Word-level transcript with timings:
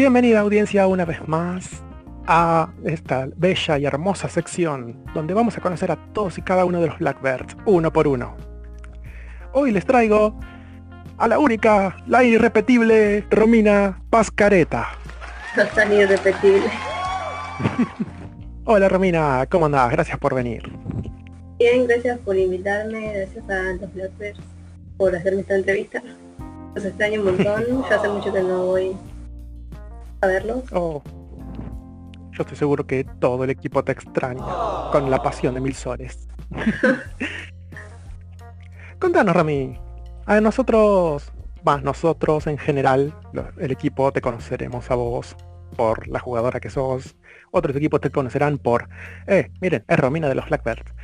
Bienvenida 0.00 0.40
audiencia 0.40 0.86
una 0.86 1.04
vez 1.04 1.28
más 1.28 1.82
a 2.26 2.70
esta 2.86 3.28
bella 3.36 3.76
y 3.76 3.84
hermosa 3.84 4.30
sección 4.30 5.04
donde 5.12 5.34
vamos 5.34 5.58
a 5.58 5.60
conocer 5.60 5.92
a 5.92 5.98
todos 6.14 6.38
y 6.38 6.40
cada 6.40 6.64
uno 6.64 6.80
de 6.80 6.86
los 6.86 6.98
Blackbirds, 7.00 7.54
uno 7.66 7.92
por 7.92 8.08
uno. 8.08 8.34
Hoy 9.52 9.72
les 9.72 9.84
traigo 9.84 10.40
a 11.18 11.28
la 11.28 11.38
única, 11.38 11.98
la 12.06 12.24
irrepetible 12.24 13.26
Romina 13.30 14.00
Pascareta. 14.08 14.88
No 15.54 15.66
tan 15.66 15.92
irrepetible. 15.92 16.70
Hola 18.64 18.88
Romina, 18.88 19.44
¿cómo 19.50 19.66
andás? 19.66 19.90
Gracias 19.90 20.18
por 20.18 20.34
venir. 20.34 20.62
Bien, 21.58 21.86
gracias 21.86 22.18
por 22.20 22.38
invitarme, 22.38 23.12
gracias 23.12 23.50
a 23.50 23.74
los 23.74 23.92
Blackbirds 23.92 24.40
por 24.96 25.14
hacerme 25.14 25.42
esta 25.42 25.56
entrevista. 25.56 26.02
Los 26.74 26.86
extraño 26.86 27.20
un 27.20 27.26
montón, 27.26 27.84
ya 27.86 27.96
hace 27.96 28.08
mucho 28.08 28.32
que 28.32 28.40
no 28.40 28.64
voy 28.64 28.96
a 30.20 30.26
verlos. 30.26 30.64
Oh, 30.72 31.02
yo 32.32 32.42
estoy 32.42 32.56
seguro 32.56 32.86
que 32.86 33.04
todo 33.04 33.44
el 33.44 33.50
equipo 33.50 33.82
te 33.84 33.92
extraña 33.92 34.44
con 34.92 35.10
la 35.10 35.22
pasión 35.22 35.54
de 35.54 35.60
mil 35.60 35.74
soles. 35.74 36.28
Contanos, 38.98 39.34
Rami. 39.34 39.78
A 40.26 40.40
nosotros, 40.40 41.32
más 41.64 41.82
nosotros 41.82 42.46
en 42.46 42.58
general, 42.58 43.14
el 43.58 43.72
equipo 43.72 44.12
te 44.12 44.20
conoceremos 44.20 44.90
a 44.90 44.94
vos 44.94 45.36
por 45.76 46.06
la 46.08 46.18
jugadora 46.18 46.60
que 46.60 46.70
sos. 46.70 47.16
Otros 47.50 47.76
equipos 47.76 48.00
te 48.00 48.10
conocerán 48.10 48.58
por, 48.58 48.88
eh, 49.26 49.50
miren, 49.60 49.84
es 49.88 49.98
Romina 49.98 50.28
de 50.28 50.34
los 50.34 50.46
Blackbirds. 50.46 50.94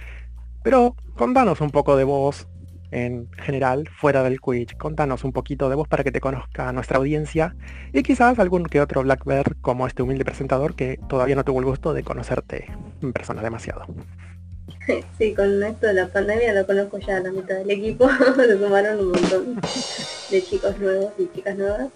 Pero 0.62 0.96
contanos 1.14 1.60
un 1.60 1.70
poco 1.70 1.96
de 1.96 2.04
vos 2.04 2.48
en 2.96 3.28
general, 3.32 3.90
fuera 3.94 4.22
del 4.22 4.40
Quiz. 4.40 4.72
Contanos 4.78 5.22
un 5.22 5.32
poquito 5.32 5.68
de 5.68 5.74
vos 5.74 5.86
para 5.86 6.02
que 6.02 6.10
te 6.10 6.20
conozca 6.20 6.72
nuestra 6.72 6.96
audiencia 6.96 7.54
y 7.92 8.02
quizás 8.02 8.38
algún 8.38 8.64
que 8.64 8.80
otro 8.80 9.02
Blackbird 9.02 9.56
como 9.60 9.86
este 9.86 10.02
humilde 10.02 10.24
presentador 10.24 10.74
que 10.74 10.98
todavía 11.06 11.36
no 11.36 11.44
tuvo 11.44 11.58
el 11.58 11.66
gusto 11.66 11.92
de 11.92 12.02
conocerte 12.02 12.72
en 13.02 13.12
persona 13.12 13.42
demasiado. 13.42 13.84
Sí, 15.18 15.34
con 15.34 15.62
esto 15.64 15.88
de 15.88 15.94
la 15.94 16.06
pandemia 16.06 16.52
lo 16.52 16.64
conozco 16.64 16.98
ya 16.98 17.16
a 17.16 17.20
la 17.20 17.32
mitad 17.32 17.56
del 17.56 17.70
equipo, 17.70 18.08
se 18.36 18.56
sumaron 18.56 19.00
un 19.00 19.08
montón 19.10 19.60
de 20.30 20.42
chicos 20.44 20.78
nuevos 20.78 21.12
y 21.18 21.28
chicas 21.34 21.56
nuevas. 21.56 21.88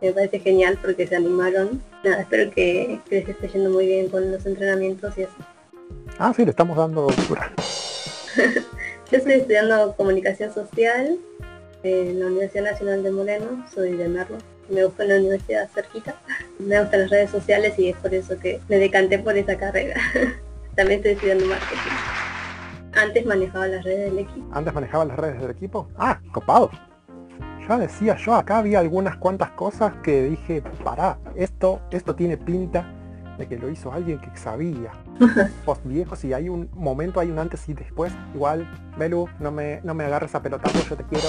Me 0.00 0.10
parece 0.10 0.40
genial 0.40 0.78
porque 0.80 1.06
se 1.06 1.16
animaron. 1.16 1.82
Nada, 2.02 2.22
espero 2.22 2.50
que, 2.50 2.98
que 3.10 3.16
les 3.16 3.28
esté 3.28 3.48
yendo 3.48 3.68
muy 3.68 3.86
bien 3.86 4.08
con 4.08 4.32
los 4.32 4.46
entrenamientos 4.46 5.18
y 5.18 5.22
eso. 5.22 5.34
Ah, 6.18 6.32
sí, 6.34 6.44
le 6.46 6.50
estamos 6.50 6.78
dando 6.78 7.08
dura. 7.28 7.52
Yo 9.14 9.18
estoy 9.18 9.34
estudiando 9.34 9.94
comunicación 9.96 10.52
social 10.52 11.16
en 11.84 12.18
la 12.18 12.26
Universidad 12.26 12.64
Nacional 12.64 13.04
de 13.04 13.12
Moreno, 13.12 13.64
soy 13.72 13.92
de 13.92 14.08
Merlo. 14.08 14.38
Me 14.68 14.84
busco 14.84 15.02
en 15.02 15.08
la 15.10 15.14
universidad 15.18 15.70
cerquita. 15.72 16.16
Me 16.58 16.80
gustan 16.80 17.02
las 17.02 17.10
redes 17.10 17.30
sociales 17.30 17.78
y 17.78 17.90
es 17.90 17.96
por 17.98 18.12
eso 18.12 18.36
que 18.40 18.60
me 18.68 18.76
decanté 18.78 19.20
por 19.20 19.38
esa 19.38 19.56
carrera. 19.56 19.94
También 20.74 20.98
estoy 20.98 21.12
estudiando 21.12 21.46
marketing. 21.46 21.92
Antes 22.92 23.24
manejaba 23.24 23.68
las 23.68 23.84
redes 23.84 24.10
del 24.10 24.18
equipo. 24.18 24.48
Antes 24.52 24.74
manejaba 24.74 25.04
las 25.04 25.16
redes 25.16 25.40
del 25.40 25.50
equipo. 25.52 25.88
Ah, 25.96 26.20
copado. 26.32 26.72
Ya 27.68 27.78
decía 27.78 28.16
yo, 28.16 28.34
acá 28.34 28.58
había 28.58 28.80
algunas 28.80 29.16
cuantas 29.18 29.50
cosas 29.50 29.94
que 30.02 30.24
dije, 30.24 30.60
pará, 30.82 31.18
esto, 31.36 31.80
esto 31.92 32.16
tiene 32.16 32.36
pinta 32.36 32.92
de 33.38 33.46
que 33.46 33.58
lo 33.58 33.68
hizo 33.68 33.92
alguien 33.92 34.18
que 34.18 34.36
sabía. 34.36 34.92
Post 35.64 35.84
viejos 35.84 36.24
y 36.24 36.32
hay 36.32 36.48
un 36.48 36.68
momento, 36.74 37.20
hay 37.20 37.30
un 37.30 37.38
antes 37.38 37.68
y 37.68 37.74
después. 37.74 38.12
Igual, 38.34 38.68
Belu, 38.98 39.28
no 39.40 39.50
me, 39.50 39.80
no 39.82 39.94
me 39.94 40.04
agarres 40.04 40.34
a 40.34 40.42
pelotazo, 40.42 40.78
yo 40.88 40.96
te 40.96 41.04
quiero. 41.04 41.28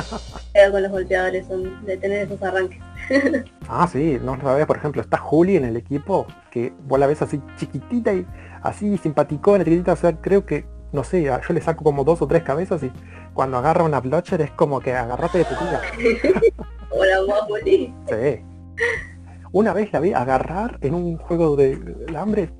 Pero 0.52 0.72
con 0.72 0.82
los 0.82 0.90
golpeadores 0.90 1.46
son 1.46 1.84
de 1.84 1.96
tener 1.96 2.26
esos 2.26 2.42
arranques. 2.42 2.80
Ah, 3.68 3.88
sí, 3.90 4.18
no 4.22 4.40
sabes, 4.40 4.64
por 4.66 4.76
ejemplo, 4.76 5.02
está 5.02 5.16
Juli 5.16 5.56
en 5.56 5.64
el 5.64 5.76
equipo, 5.76 6.26
que 6.52 6.72
vos 6.86 7.00
la 7.00 7.08
ves 7.08 7.20
así 7.22 7.42
chiquitita 7.56 8.12
y 8.12 8.24
así 8.62 8.96
simpaticona, 8.98 9.64
chiquitita, 9.64 9.92
o 9.92 9.96
sea, 9.96 10.12
creo 10.20 10.46
que, 10.46 10.66
no 10.92 11.02
sé, 11.02 11.24
yo 11.24 11.54
le 11.54 11.60
saco 11.60 11.82
como 11.82 12.04
dos 12.04 12.22
o 12.22 12.28
tres 12.28 12.44
cabezas 12.44 12.82
y 12.84 12.92
cuando 13.34 13.58
agarra 13.58 13.82
una 13.82 14.00
blotcher 14.00 14.40
es 14.40 14.52
como 14.52 14.78
que 14.80 14.92
agarrate 14.94 15.38
de 15.38 15.44
tu 15.46 15.54
tía. 15.56 15.80
Hola, 16.90 17.20
Guapoli. 17.26 17.92
Sí. 18.08 18.44
Una 19.52 19.72
vez 19.72 19.92
la 19.92 20.00
vi 20.00 20.12
agarrar 20.12 20.78
en 20.80 20.94
un 20.94 21.16
juego 21.16 21.56
de 21.56 21.78
hambre, 22.16 22.50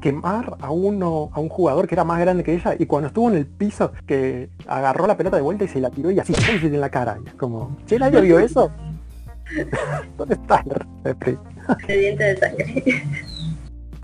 quemar 0.00 0.56
a 0.60 0.70
uno, 0.70 1.30
a 1.32 1.40
un 1.40 1.48
jugador 1.48 1.86
que 1.86 1.94
era 1.94 2.04
más 2.04 2.20
grande 2.20 2.44
que 2.44 2.54
ella, 2.54 2.74
y 2.78 2.86
cuando 2.86 3.08
estuvo 3.08 3.30
en 3.30 3.36
el 3.36 3.46
piso, 3.46 3.92
que 4.06 4.48
agarró 4.66 5.06
la 5.06 5.16
pelota 5.16 5.36
de 5.36 5.42
vuelta 5.42 5.64
y 5.64 5.68
se 5.68 5.80
la 5.80 5.90
tiró 5.90 6.10
y 6.10 6.18
así 6.18 6.32
en 6.62 6.80
la 6.80 6.90
cara. 6.90 7.18
Y 7.24 7.28
es 7.28 7.34
como, 7.34 7.76
¿che 7.86 7.98
nadie 7.98 8.20
vio 8.20 8.38
eso? 8.38 8.70
¿Dónde 10.16 10.34
está 10.34 10.64
el 11.88 12.00
diente 12.00 12.24
de 12.24 12.36
sangre. 12.36 12.84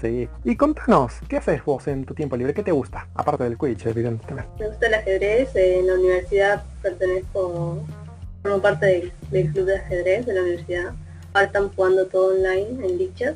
Sí. 0.01 0.29
Y 0.45 0.57
contanos, 0.57 1.13
¿qué 1.29 1.37
haces 1.37 1.63
vos 1.63 1.87
en 1.87 2.05
tu 2.07 2.15
tiempo 2.15 2.37
libre? 2.37 2.55
¿Qué 2.55 2.63
te 2.63 2.73
gusta? 2.73 3.07
Aparte 3.15 3.45
del 3.45 3.59
Quidditch, 3.59 3.87
evidentemente. 3.87 4.51
Me 4.59 4.69
gusta 4.69 4.87
el 4.87 4.95
ajedrez. 4.95 5.55
En 5.55 5.87
la 5.87 5.95
universidad 5.95 6.65
pertenezco, 6.81 7.85
formo 8.43 8.63
parte 8.63 8.87
del, 8.87 9.13
del 9.31 9.53
club 9.53 9.67
de 9.67 9.77
ajedrez 9.77 10.25
de 10.25 10.33
la 10.33 10.41
universidad. 10.41 10.95
Ahora 11.33 11.47
están 11.47 11.69
jugando 11.71 12.07
todo 12.07 12.35
online 12.35 12.87
en 12.87 12.99
dichas. 12.99 13.35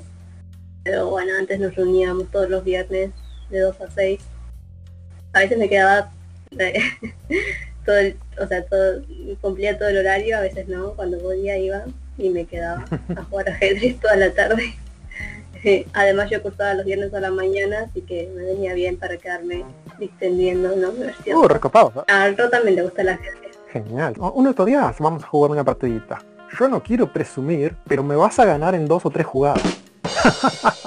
Pero 0.82 1.08
bueno, 1.10 1.32
antes 1.38 1.58
nos 1.60 1.74
reuníamos 1.74 2.30
todos 2.30 2.50
los 2.50 2.62
viernes 2.64 3.10
de 3.50 3.60
2 3.60 3.80
a 3.80 3.90
6. 3.90 4.20
A 5.32 5.38
veces 5.40 5.58
me 5.58 5.68
quedaba 5.68 6.10
todo 7.86 7.96
el, 7.96 8.16
o 8.40 8.46
sea, 8.46 8.64
todo, 8.64 9.02
cumplía 9.40 9.78
todo 9.78 9.88
el 9.88 9.98
horario, 9.98 10.36
a 10.36 10.40
veces 10.40 10.68
no, 10.68 10.92
cuando 10.94 11.18
podía 11.18 11.56
iba 11.58 11.84
y 12.18 12.30
me 12.30 12.44
quedaba 12.44 12.84
a 13.16 13.24
jugar 13.30 13.48
ajedrez 13.50 13.98
toda 14.00 14.16
la 14.16 14.32
tarde. 14.32 14.74
Además 15.94 16.28
yo 16.30 16.42
cursaba 16.42 16.74
los 16.74 16.84
viernes 16.84 17.12
a 17.14 17.20
la 17.20 17.30
mañana, 17.30 17.86
así 17.88 18.02
que 18.02 18.30
me 18.36 18.44
venía 18.44 18.74
bien 18.74 18.98
para 18.98 19.16
quedarme 19.16 19.64
extendiendo 19.98 20.72
en 20.72 20.82
la 20.82 20.90
universidad. 20.90 21.36
Uh, 21.38 21.48
recopado. 21.48 22.04
A 22.08 22.28
Ro 22.28 22.50
también 22.50 22.76
le 22.76 22.82
gusta 22.82 23.00
el 23.02 23.08
ajedrez. 23.08 23.56
Genial. 23.72 24.14
O- 24.18 24.32
Uno 24.32 24.50
estos 24.50 24.66
días 24.66 24.96
vamos 24.98 25.24
a 25.24 25.26
jugar 25.26 25.50
una 25.50 25.64
partidita. 25.64 26.22
Yo 26.58 26.68
no 26.68 26.82
quiero 26.82 27.12
presumir, 27.12 27.74
pero 27.88 28.02
me 28.02 28.16
vas 28.16 28.38
a 28.38 28.44
ganar 28.44 28.74
en 28.74 28.86
dos 28.86 29.04
o 29.06 29.10
tres 29.10 29.26
jugadas. 29.26 29.62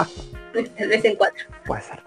Tal 0.78 0.88
vez 0.88 1.06
en 1.06 1.16
cuatro. 1.16 1.44
Puede 1.66 1.82
ser. 1.82 2.00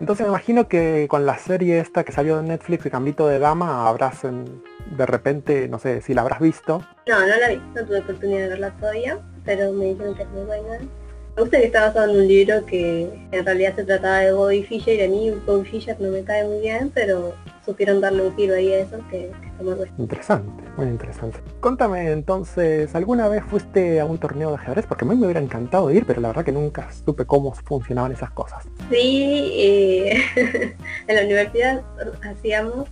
Entonces 0.00 0.26
me 0.26 0.30
imagino 0.30 0.68
que 0.68 1.06
con 1.08 1.24
la 1.26 1.38
serie 1.38 1.78
esta 1.80 2.04
que 2.04 2.12
salió 2.12 2.36
de 2.36 2.42
Netflix, 2.42 2.84
de 2.84 2.90
Cambito 2.90 3.26
de 3.26 3.38
Dama, 3.38 3.88
habrás 3.88 4.24
en- 4.24 4.62
de 4.96 5.06
repente, 5.06 5.68
no 5.68 5.78
sé 5.78 6.02
si 6.02 6.12
la 6.14 6.20
habrás 6.22 6.40
visto. 6.40 6.82
No, 7.08 7.20
no 7.20 7.26
la 7.26 7.48
vi, 7.48 7.56
no 7.74 7.84
tuve 7.84 8.00
oportunidad 8.00 8.40
de 8.40 8.48
verla 8.48 8.70
todavía, 8.72 9.18
pero 9.44 9.72
me 9.72 9.86
dijeron 9.86 10.14
que 10.14 10.22
es 10.24 10.28
muy 10.30 10.44
buena. 10.44 10.78
Me 11.36 11.42
gusta 11.42 11.58
que 11.58 11.64
está 11.66 11.86
basado 11.86 12.12
en 12.12 12.20
un 12.20 12.28
libro 12.28 12.64
que 12.66 13.10
en 13.32 13.44
realidad 13.44 13.74
se 13.74 13.84
trataba 13.84 14.18
de 14.18 14.32
Bobby 14.32 14.62
Fischer 14.64 14.94
y 15.00 15.02
a 15.02 15.08
mí 15.08 15.30
Bobby 15.46 15.68
Fischer 15.68 16.00
no 16.00 16.10
me 16.10 16.22
cae 16.22 16.44
muy 16.46 16.60
bien, 16.60 16.90
pero 16.94 17.34
supieron 17.64 18.00
darle 18.00 18.26
un 18.26 18.36
giro 18.36 18.54
ahí 18.54 18.72
a 18.72 18.80
eso 18.80 18.98
que, 19.10 19.32
que 19.40 19.46
está 19.48 19.62
muy 19.62 19.74
bueno. 19.74 19.92
Interesante, 19.98 20.64
muy 20.76 20.86
interesante. 20.86 21.38
Contame 21.64 22.12
entonces, 22.12 22.94
¿alguna 22.94 23.26
vez 23.26 23.42
fuiste 23.42 23.98
a 23.98 24.04
un 24.04 24.18
torneo 24.18 24.50
de 24.50 24.56
ajedrez? 24.56 24.84
Porque 24.86 25.06
a 25.06 25.08
mí 25.08 25.16
me 25.16 25.24
hubiera 25.24 25.40
encantado 25.40 25.90
ir, 25.90 26.04
pero 26.04 26.20
la 26.20 26.28
verdad 26.28 26.44
que 26.44 26.52
nunca 26.52 26.92
supe 26.92 27.24
cómo 27.24 27.54
funcionaban 27.54 28.12
esas 28.12 28.30
cosas. 28.32 28.66
Sí, 28.90 29.50
eh, 29.54 30.22
en 31.06 31.16
la 31.16 31.22
universidad 31.22 31.80
hacíamos, 32.22 32.86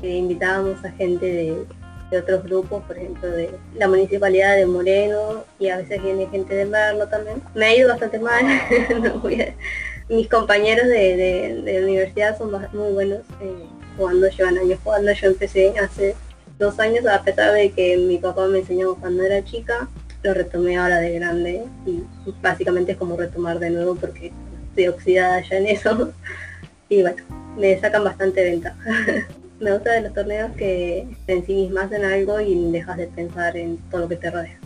eh, 0.00 0.10
invitábamos 0.10 0.84
a 0.84 0.92
gente 0.92 1.26
de, 1.26 2.16
otros 2.16 2.44
grupos, 2.44 2.84
por 2.84 2.96
ejemplo 2.96 3.28
de 3.28 3.50
la 3.74 3.88
municipalidad 3.88 4.54
de 4.54 4.66
Moreno 4.66 5.42
y 5.58 5.70
a 5.70 5.78
veces 5.78 6.00
viene 6.00 6.28
gente 6.28 6.54
de 6.54 6.66
Merlo 6.66 7.08
también. 7.08 7.42
Me 7.56 7.64
ha 7.64 7.76
ido 7.76 7.88
bastante 7.88 8.20
mal, 8.20 8.44
mis 10.08 10.28
compañeros 10.28 10.86
de, 10.86 11.16
de- 11.64 11.84
universidad 11.84 12.38
son 12.38 12.52
muy 12.74 12.92
buenos 12.92 13.22
eh, 13.40 13.66
jugando, 13.96 14.28
llevan 14.28 14.58
años 14.58 14.78
jugando, 14.84 15.10
yo 15.10 15.26
empecé 15.26 15.74
hace 15.80 16.14
dos 16.58 16.78
años 16.78 17.06
a 17.06 17.22
pesar 17.22 17.52
de 17.52 17.70
que 17.72 17.96
mi 17.96 18.18
papá 18.18 18.46
me 18.46 18.60
enseñó 18.60 18.94
cuando 18.96 19.22
era 19.22 19.44
chica, 19.44 19.88
lo 20.22 20.34
retomé 20.34 20.76
ahora 20.78 20.98
de 20.98 21.12
grande 21.12 21.64
y 21.86 22.02
básicamente 22.40 22.92
es 22.92 22.98
como 22.98 23.16
retomar 23.16 23.58
de 23.58 23.70
nuevo 23.70 23.94
porque 23.94 24.32
estoy 24.68 24.88
oxidada 24.88 25.40
ya 25.42 25.56
en 25.56 25.66
eso 25.66 26.12
y 26.88 27.02
bueno, 27.02 27.22
me 27.56 27.78
sacan 27.78 28.04
bastante 28.04 28.42
ventaja. 28.42 28.78
me 29.60 29.72
gusta 29.72 29.92
de 29.92 30.00
los 30.02 30.12
torneos 30.12 30.52
que 30.56 31.06
te 31.26 31.32
ensimismas 31.32 31.90
en 31.92 32.04
algo 32.04 32.40
y 32.40 32.70
dejas 32.70 32.96
de 32.96 33.06
pensar 33.06 33.56
en 33.56 33.78
todo 33.90 34.02
lo 34.02 34.08
que 34.08 34.16
te 34.16 34.30
rodea. 34.30 34.58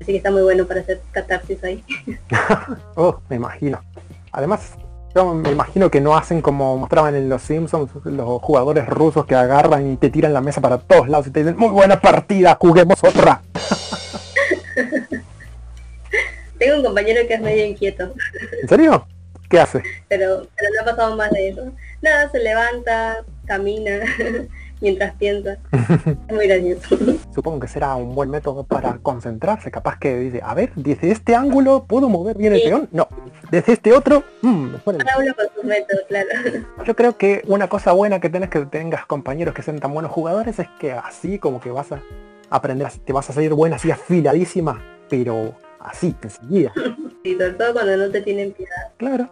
Así 0.00 0.12
que 0.12 0.16
está 0.16 0.30
muy 0.30 0.42
bueno 0.42 0.66
para 0.66 0.80
hacer 0.80 1.00
catarsis 1.12 1.62
ahí. 1.64 1.84
Oh, 2.94 3.20
me 3.28 3.36
imagino. 3.36 3.80
Además, 4.32 4.72
yo 5.18 5.34
me 5.34 5.50
imagino 5.50 5.90
que 5.90 6.00
no 6.00 6.16
hacen 6.16 6.40
como 6.40 6.76
mostraban 6.76 7.16
en 7.16 7.28
Los 7.28 7.42
Simpsons, 7.42 7.90
los 8.04 8.40
jugadores 8.40 8.86
rusos 8.86 9.26
que 9.26 9.34
agarran 9.34 9.90
y 9.90 9.96
te 9.96 10.10
tiran 10.10 10.32
la 10.32 10.40
mesa 10.40 10.60
para 10.60 10.78
todos 10.78 11.08
lados 11.08 11.26
y 11.26 11.32
te 11.32 11.40
dicen, 11.40 11.56
muy 11.58 11.70
buena 11.70 12.00
partida, 12.00 12.56
juguemos 12.60 13.02
otra. 13.02 13.42
Tengo 16.58 16.76
un 16.76 16.84
compañero 16.84 17.26
que 17.26 17.34
es 17.34 17.40
medio 17.40 17.66
inquieto, 17.66 18.14
¿En 18.62 18.68
serio? 18.68 19.08
¿Qué 19.50 19.58
hace? 19.58 19.82
pero, 20.08 20.46
pero 20.56 20.70
no 20.74 20.82
ha 20.82 20.84
pasado 20.84 21.16
más 21.16 21.32
de 21.32 21.48
eso. 21.48 21.72
Nada, 22.00 22.30
se 22.30 22.38
levanta, 22.38 23.24
camina, 23.44 23.98
mientras 24.80 25.14
piensa. 25.14 25.58
es 25.72 26.34
muy 26.34 26.46
gracioso. 26.46 26.96
Supongo 27.34 27.60
que 27.60 27.68
será 27.68 27.94
un 27.96 28.14
buen 28.14 28.30
método 28.30 28.64
para 28.64 28.98
concentrarse. 28.98 29.70
Capaz 29.70 29.98
que 29.98 30.16
dice, 30.18 30.40
a 30.42 30.54
ver, 30.54 30.72
desde 30.74 31.10
este 31.10 31.34
ángulo 31.34 31.84
puedo 31.86 32.08
mover 32.08 32.36
bien 32.36 32.52
el 32.52 32.62
peón. 32.62 32.88
No, 32.92 33.08
desde 33.50 33.72
este 33.72 33.92
otro, 33.92 34.24
mmm, 34.42 34.74
Cada 34.84 35.18
uno 35.18 35.34
con 35.34 35.46
sus 35.54 35.64
métodos, 35.64 36.04
claro. 36.08 36.28
Yo 36.86 36.96
creo 36.96 37.16
que 37.16 37.42
una 37.46 37.68
cosa 37.68 37.92
buena 37.92 38.20
que 38.20 38.30
tenés 38.30 38.50
que 38.50 38.60
tengas 38.66 39.06
compañeros 39.06 39.54
que 39.54 39.62
sean 39.62 39.78
tan 39.78 39.92
buenos 39.92 40.10
jugadores 40.10 40.58
es 40.58 40.68
que 40.80 40.92
así 40.92 41.38
como 41.38 41.60
que 41.60 41.70
vas 41.70 41.92
a 41.92 42.02
aprender, 42.50 42.90
te 43.04 43.12
vas 43.12 43.28
a 43.30 43.32
salir 43.32 43.52
buena 43.54 43.76
así 43.76 43.90
afiladísima, 43.90 44.82
pero 45.08 45.54
así, 45.80 46.14
enseguida. 46.22 46.72
Y 47.24 47.32
sobre 47.32 47.50
todo 47.54 47.72
cuando 47.74 47.96
no 47.96 48.10
te 48.10 48.22
tienen 48.22 48.52
piedad. 48.52 48.92
Claro 48.96 49.28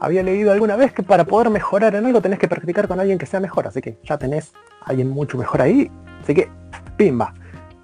había 0.00 0.22
leído 0.22 0.52
alguna 0.52 0.76
vez 0.76 0.92
que 0.92 1.02
para 1.02 1.24
poder 1.24 1.50
mejorar 1.50 1.94
en 1.94 2.06
algo 2.06 2.20
tenés 2.20 2.38
que 2.38 2.48
practicar 2.48 2.88
con 2.88 3.00
alguien 3.00 3.18
que 3.18 3.26
sea 3.26 3.40
mejor, 3.40 3.66
así 3.66 3.80
que 3.80 3.98
ya 4.04 4.18
tenés 4.18 4.52
a 4.82 4.90
alguien 4.90 5.08
mucho 5.08 5.36
mejor 5.36 5.62
ahí, 5.62 5.90
así 6.22 6.34
que 6.34 6.48
pimba. 6.96 7.34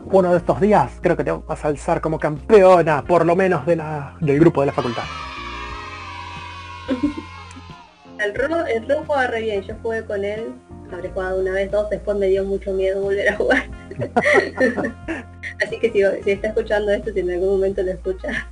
Uno 0.07 0.33
de 0.33 0.39
estos 0.39 0.61
días 0.61 0.93
creo 1.01 1.17
que 1.17 1.25
te 1.25 1.33
vas 1.33 1.65
a 1.65 1.69
alzar 1.69 2.01
como 2.01 2.19
campeona, 2.19 3.03
por 3.05 3.25
lo 3.25 3.35
menos 3.35 3.65
de 3.67 3.77
la, 3.77 4.17
del 4.21 4.39
grupo 4.39 4.61
de 4.61 4.67
la 4.67 4.73
facultad. 4.73 5.05
El 8.17 8.33
rojo, 8.33 8.65
el 8.67 8.89
rojo 8.89 9.05
juega 9.09 9.27
re 9.27 9.41
bien, 9.41 9.63
yo 9.63 9.75
jugué 9.83 10.05
con 10.05 10.25
él, 10.25 10.55
habré 10.93 11.11
jugado 11.11 11.41
una 11.41 11.51
vez, 11.51 11.71
dos, 11.71 11.91
después 11.91 12.17
me 12.17 12.29
dio 12.29 12.45
mucho 12.45 12.73
miedo 12.73 13.03
volver 13.03 13.29
a 13.29 13.37
jugar. 13.37 13.65
Así 15.63 15.79
que 15.81 15.91
si, 15.91 16.23
si 16.23 16.31
está 16.31 16.49
escuchando 16.49 16.93
esto, 16.93 17.13
si 17.13 17.21
en 17.21 17.33
algún 17.33 17.51
momento 17.51 17.83
lo 17.83 17.91
escucha, 17.91 18.49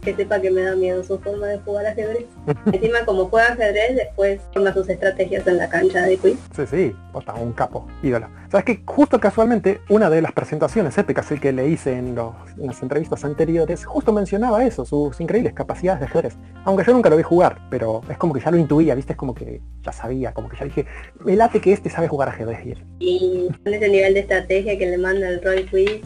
que 0.00 0.14
sepa 0.14 0.40
que 0.40 0.50
me 0.50 0.62
da 0.62 0.74
miedo 0.76 1.02
su 1.04 1.18
forma 1.18 1.46
de 1.46 1.58
jugar 1.58 1.86
ajedrez. 1.86 2.26
Encima 2.72 3.04
como 3.04 3.26
juega 3.26 3.52
ajedrez, 3.52 3.96
después 3.96 4.40
forma 4.52 4.72
sus 4.72 4.88
estrategias 4.88 5.46
en 5.46 5.56
la 5.56 5.68
cancha 5.68 6.02
de 6.02 6.16
quiz. 6.16 6.38
Sí, 6.54 6.66
sí, 6.66 6.96
posta, 7.12 7.34
un 7.34 7.52
capo, 7.52 7.86
ídolo. 8.02 8.28
Sabes 8.50 8.64
que 8.64 8.82
justo 8.84 9.18
casualmente 9.20 9.80
una 9.88 10.10
de 10.10 10.22
las 10.22 10.32
presentaciones 10.32 10.96
épicas 10.98 11.26
que 11.40 11.52
le 11.52 11.68
hice 11.68 11.92
en, 11.92 12.14
los, 12.14 12.34
las 12.56 12.82
entrevistas 12.82 13.24
anteriores, 13.24 13.84
justo 13.84 14.12
mencionaba 14.12 14.64
eso, 14.64 14.84
sus 14.84 15.20
increíbles 15.20 15.52
capacidades 15.54 16.00
de 16.00 16.06
ajedrez. 16.06 16.36
Aunque 16.64 16.84
yo 16.84 16.92
nunca 16.92 17.10
lo 17.10 17.16
vi 17.16 17.22
jugar, 17.22 17.58
pero 17.70 18.02
es 18.08 18.16
como 18.16 18.32
que 18.32 18.40
ya 18.40 18.50
lo 18.50 18.56
intuía, 18.56 18.94
viste, 18.94 19.12
es 19.12 19.16
como 19.16 19.34
que 19.34 19.60
ya 19.82 19.92
sabía, 19.92 20.32
como 20.32 20.48
que 20.48 20.56
ya 20.56 20.64
dije, 20.64 20.86
me 21.20 21.36
late 21.36 21.60
que 21.60 21.72
este 21.72 21.90
sabe 21.90 22.08
jugar 22.08 22.28
ajedrez. 22.28 22.78
Y 22.98 23.48
con 23.62 23.74
ese 23.74 23.88
nivel 23.88 24.14
de 24.14 24.20
estrategia 24.20 24.78
que 24.78 24.86
le 24.86 24.98
manda 24.98 25.28
el 25.28 25.42
Roy 25.42 25.64
Quiz, 25.64 26.02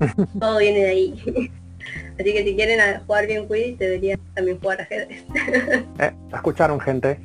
todo 0.40 0.58
viene 0.58 0.80
de 0.80 0.88
ahí. 0.88 1.50
Así 2.18 2.32
que 2.32 2.44
si 2.44 2.54
quieren 2.54 3.00
jugar 3.06 3.26
bien 3.26 3.46
Quidditch, 3.46 3.78
deberían 3.78 4.20
también 4.34 4.60
jugar 4.60 4.82
ajedrez. 4.82 5.24
eh, 5.98 6.12
escucharon 6.32 6.80
gente. 6.80 7.20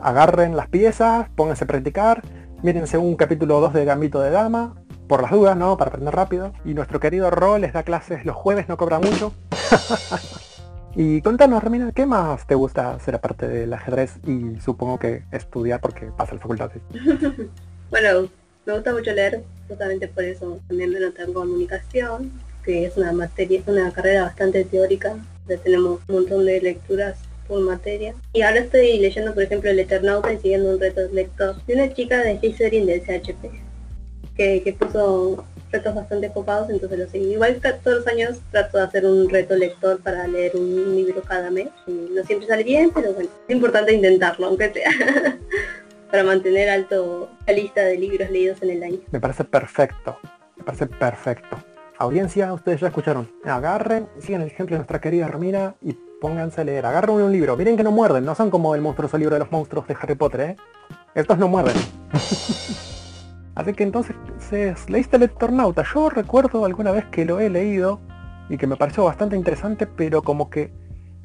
Agarren 0.00 0.56
las 0.56 0.68
piezas, 0.68 1.28
pónganse 1.34 1.64
a 1.64 1.66
practicar, 1.66 2.22
mírense 2.62 2.98
un 2.98 3.16
capítulo 3.16 3.60
2 3.60 3.74
de 3.74 3.84
Gambito 3.84 4.20
de 4.20 4.30
Dama, 4.30 4.74
por 5.08 5.22
las 5.22 5.30
dudas, 5.30 5.56
¿no? 5.56 5.76
Para 5.76 5.88
aprender 5.88 6.14
rápido. 6.14 6.52
Y 6.64 6.74
nuestro 6.74 7.00
querido 7.00 7.30
Ro 7.30 7.58
les 7.58 7.72
da 7.72 7.82
clases 7.82 8.24
los 8.24 8.36
jueves, 8.36 8.68
no 8.68 8.76
cobra 8.76 9.00
mucho. 9.00 9.32
y 10.94 11.20
contanos, 11.22 11.62
Remina, 11.62 11.92
¿qué 11.92 12.06
más 12.06 12.46
te 12.46 12.54
gusta 12.54 12.94
hacer 12.94 13.14
aparte 13.14 13.48
del 13.48 13.72
ajedrez 13.72 14.18
y 14.26 14.60
supongo 14.60 14.98
que 14.98 15.24
estudiar 15.32 15.80
porque 15.80 16.06
pasa 16.16 16.34
la 16.34 16.40
facultad? 16.40 16.70
bueno, 17.90 18.28
me 18.66 18.72
gusta 18.74 18.92
mucho 18.92 19.12
leer, 19.12 19.42
justamente 19.66 20.08
por 20.08 20.24
eso 20.24 20.60
también 20.68 20.90
me 20.90 21.00
noté 21.00 21.22
en 21.22 21.32
comunicación 21.32 22.47
es 22.68 22.96
una 22.96 23.12
materia, 23.12 23.60
es 23.60 23.68
una 23.68 23.92
carrera 23.92 24.24
bastante 24.24 24.64
teórica, 24.64 25.16
ya 25.48 25.56
tenemos 25.58 26.00
un 26.08 26.14
montón 26.14 26.44
de 26.44 26.60
lecturas 26.60 27.18
por 27.46 27.60
materia. 27.60 28.14
Y 28.32 28.42
ahora 28.42 28.60
estoy 28.60 28.98
leyendo, 28.98 29.34
por 29.34 29.42
ejemplo, 29.42 29.70
El 29.70 29.80
Eternauta 29.80 30.32
y 30.32 30.38
siguiendo 30.38 30.70
un 30.70 30.80
reto 30.80 31.00
lector 31.12 31.56
de 31.66 31.74
una 31.74 31.92
chica 31.92 32.22
de 32.22 32.38
Slytherin 32.38 32.86
del 32.86 33.00
CHP, 33.02 33.50
que, 34.36 34.62
que 34.62 34.72
puso 34.74 35.44
retos 35.70 35.94
bastante 35.94 36.30
copados, 36.30 36.70
entonces 36.70 36.98
lo 36.98 37.08
sigo. 37.08 37.32
Igual 37.32 37.60
todos 37.82 37.98
los 37.98 38.06
años 38.06 38.38
trato 38.50 38.78
de 38.78 38.84
hacer 38.84 39.06
un 39.06 39.28
reto 39.28 39.56
lector 39.56 40.00
para 40.02 40.26
leer 40.26 40.56
un 40.56 40.94
libro 40.94 41.22
cada 41.22 41.50
mes. 41.50 41.68
Y 41.86 42.10
no 42.14 42.24
siempre 42.24 42.48
sale 42.48 42.64
bien, 42.64 42.90
pero 42.94 43.12
bueno, 43.12 43.30
es 43.46 43.54
importante 43.54 43.92
intentarlo, 43.92 44.46
aunque 44.46 44.72
sea. 44.72 44.90
para 46.10 46.24
mantener 46.24 46.68
alto 46.70 47.30
la 47.46 47.52
lista 47.52 47.82
de 47.82 47.98
libros 47.98 48.30
leídos 48.30 48.62
en 48.62 48.70
el 48.70 48.82
año. 48.82 48.98
Me 49.10 49.20
parece 49.20 49.44
perfecto, 49.44 50.18
me 50.56 50.64
parece 50.64 50.86
perfecto. 50.86 51.58
Audiencia, 52.00 52.52
ustedes 52.52 52.80
ya 52.80 52.86
escucharon. 52.88 53.28
Agarren, 53.44 54.08
sigan 54.20 54.42
el 54.42 54.46
ejemplo 54.46 54.74
de 54.74 54.78
nuestra 54.78 55.00
querida 55.00 55.26
Romina 55.26 55.74
y 55.82 55.94
pónganse 56.20 56.60
a 56.60 56.64
leer. 56.64 56.86
Agarren 56.86 57.16
un 57.16 57.32
libro. 57.32 57.56
Miren 57.56 57.76
que 57.76 57.82
no 57.82 57.90
muerden, 57.90 58.24
no 58.24 58.36
son 58.36 58.50
como 58.50 58.76
el 58.76 58.80
monstruoso 58.80 59.18
libro 59.18 59.34
de 59.34 59.40
los 59.40 59.50
monstruos 59.50 59.88
de 59.88 59.96
Harry 60.00 60.14
Potter, 60.14 60.40
¿eh? 60.40 60.56
Estos 61.16 61.38
no 61.38 61.48
muerden. 61.48 61.74
Así 63.56 63.72
que 63.72 63.82
entonces, 63.82 64.14
¿leíste 64.88 65.16
el 65.16 65.28
Tornauta? 65.30 65.82
Yo 65.92 66.08
recuerdo 66.08 66.64
alguna 66.64 66.92
vez 66.92 67.04
que 67.06 67.24
lo 67.24 67.40
he 67.40 67.50
leído 67.50 67.98
y 68.48 68.56
que 68.58 68.68
me 68.68 68.76
pareció 68.76 69.02
bastante 69.04 69.34
interesante, 69.34 69.88
pero 69.88 70.22
como 70.22 70.50
que 70.50 70.72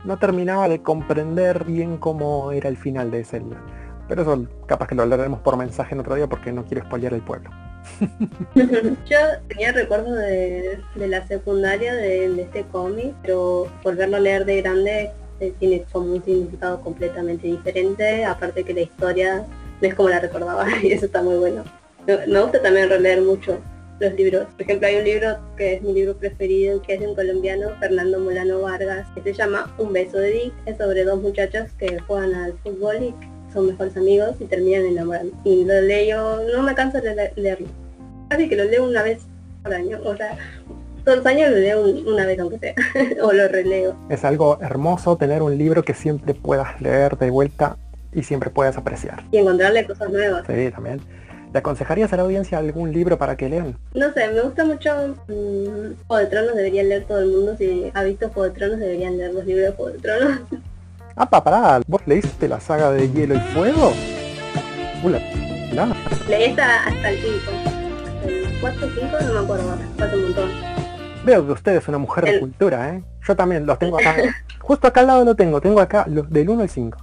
no 0.06 0.18
terminaba 0.18 0.68
de 0.68 0.82
comprender 0.82 1.66
bien 1.66 1.98
cómo 1.98 2.52
era 2.52 2.68
el 2.68 2.78
final 2.78 3.12
de 3.12 3.20
ese 3.20 3.40
libro. 3.40 3.60
Pero 4.08 4.24
eso 4.24 4.48
capaz 4.66 4.88
que 4.88 4.96
lo 4.96 5.04
hablaremos 5.04 5.40
por 5.42 5.56
mensaje 5.56 5.94
en 5.94 6.00
otro 6.00 6.16
día 6.16 6.28
porque 6.28 6.52
no 6.52 6.66
quiero 6.66 6.84
spoilear 6.84 7.14
el 7.14 7.22
pueblo. 7.22 7.52
Yo 9.06 9.18
tenía 9.48 9.72
recuerdos 9.72 10.18
de, 10.18 10.80
la 10.96 11.28
secundaria 11.28 11.94
de, 11.94 12.42
este 12.42 12.64
cómic, 12.72 13.14
pero 13.22 13.68
volverlo 13.84 14.18
a 14.18 14.20
leer 14.20 14.46
de 14.46 14.62
grande 14.62 15.12
eh, 15.40 15.54
tiene 15.60 15.84
como 15.92 16.14
un 16.14 16.24
significado 16.24 16.82
completamente 16.82 17.48
diferente, 17.48 18.26
aparte 18.26 18.64
que 18.64 18.74
la 18.74 18.82
historia 18.82 19.46
no 19.82 19.88
es 19.88 19.96
como 19.96 20.10
la 20.10 20.20
recordaba 20.20 20.68
y 20.84 20.92
eso 20.92 21.06
está 21.06 21.22
muy 21.22 21.38
bueno. 21.38 21.64
Me 22.06 22.42
gusta 22.42 22.62
también 22.62 22.90
releer 22.90 23.22
mucho 23.22 23.60
los 24.00 24.14
libros. 24.14 24.48
Por 24.54 24.64
ejemplo, 24.64 24.88
hay 24.88 24.98
un 24.98 25.04
libro 25.06 25.38
que 25.58 25.76
es 25.76 25.82
mi 25.82 25.94
libro 25.94 26.18
preferido, 26.18 26.82
que 26.82 26.96
es 26.96 27.00
de 27.00 27.08
un 27.08 27.16
colombiano, 27.16 27.70
Fernando 27.80 28.20
Molano 28.20 28.62
Vargas, 28.62 29.08
que 29.16 29.22
se 29.22 29.34
llama 29.34 29.74
Un 29.78 29.94
beso 29.94 30.18
de 30.18 30.32
Dick. 30.32 30.54
Es 30.66 30.78
sobre 30.78 31.04
dos 31.04 31.22
muchachos 31.22 31.72
que 31.78 32.00
juegan 32.00 32.34
al 32.34 32.54
fútbol 32.60 33.04
y 33.04 33.16
son 33.54 33.68
mejores 33.68 33.96
amigos 33.96 34.36
y 34.40 34.46
terminan 34.46 34.86
enamorando. 34.86 35.36
Y 35.44 35.64
lo 35.64 35.82
leo, 35.82 36.42
no 36.54 36.64
me 36.64 36.76
canso 36.76 37.00
de 37.00 37.32
leerlo. 37.36 37.68
Casi 38.30 38.50
que 38.50 38.56
lo 38.56 38.66
leo 38.66 38.86
una 38.86 39.04
vez 39.04 39.20
por 39.64 39.74
año, 39.74 40.00
o 40.04 40.16
sea, 40.16 40.38
todos 41.04 41.18
los 41.18 41.26
años 41.26 41.52
lo 41.52 41.58
leo 41.58 41.82
una 41.82 42.26
vez 42.26 42.40
aunque 42.40 42.60
sea, 42.60 42.76
o 43.24 43.32
lo 43.32 43.48
releo. 43.48 43.96
Es 44.10 44.24
algo 44.26 44.58
hermoso 44.62 45.18
tener 45.18 45.42
un 45.42 45.58
libro 45.58 45.84
que 45.84 45.94
siempre 45.94 46.34
puedas 46.34 46.80
leer 46.82 47.18
de 47.18 47.30
vuelta 47.30 47.78
y 48.14 48.24
siempre 48.24 48.50
puedas 48.50 48.78
apreciar. 48.78 49.24
Y 49.32 49.38
encontrarle 49.38 49.86
cosas 49.86 50.10
nuevas. 50.10 50.46
Sí, 50.48 50.72
también. 50.72 51.02
¿Le 51.52 51.60
aconsejarías 51.60 52.12
a 52.12 52.18
la 52.18 52.24
audiencia 52.24 52.58
algún 52.58 52.92
libro 52.92 53.18
para 53.18 53.38
que 53.38 53.48
lean? 53.48 53.78
No 53.94 54.12
sé, 54.14 54.28
me 54.30 54.42
gusta 54.42 54.66
mucho 54.66 54.90
um, 55.28 55.94
Juego 56.08 56.18
de 56.18 56.26
Tronos, 56.26 56.56
deberían 56.56 56.90
leer 56.90 57.06
todo 57.06 57.20
el 57.20 57.30
mundo. 57.30 57.56
Si 57.58 57.92
ha 57.94 58.04
visto 58.04 58.30
Juego 58.30 58.50
de 58.52 58.58
Tronos, 58.58 58.80
deberían 58.80 59.18
leer 59.18 59.34
los 59.34 59.46
libros 59.46 59.66
de 59.66 59.72
Juego 59.72 59.92
de 59.92 60.00
Tronos. 60.00 60.40
Ah, 61.16 61.30
pará, 61.30 61.80
¿vos 61.86 62.02
leíste 62.08 62.48
la 62.48 62.60
saga 62.60 62.92
de 62.92 63.08
Hielo 63.12 63.36
y 63.36 63.40
Fuego? 63.40 63.94
Ula, 65.04 65.20
Leí 66.28 66.50
hasta, 66.50 66.86
hasta 66.86 67.10
el 67.10 67.20
5. 67.20 67.52
Hasta 68.16 68.28
el 68.28 68.60
4 68.62 68.90
5, 68.96 69.08
no 69.28 69.34
me 69.34 69.40
acuerdo 69.40 69.78
falta 69.98 70.16
un 70.16 70.24
montón. 70.24 70.50
Veo 71.24 71.46
que 71.46 71.52
usted 71.52 71.76
es 71.76 71.88
una 71.88 72.00
mujer 72.00 72.26
de 72.26 72.40
cultura, 72.40 72.96
¿eh? 72.96 73.04
Yo 73.28 73.36
también 73.36 73.66
los 73.66 73.78
tengo 73.78 74.00
acá. 74.00 74.16
Justo 74.60 74.88
acá 74.88 75.02
al 75.02 75.08
lado 75.08 75.24
lo 75.24 75.36
tengo, 75.36 75.62
tengo 75.62 75.80
acá 75.80 76.06
los 76.08 76.30
del 76.32 76.50
1 76.50 76.64
al 76.64 76.70
5. 76.70 76.98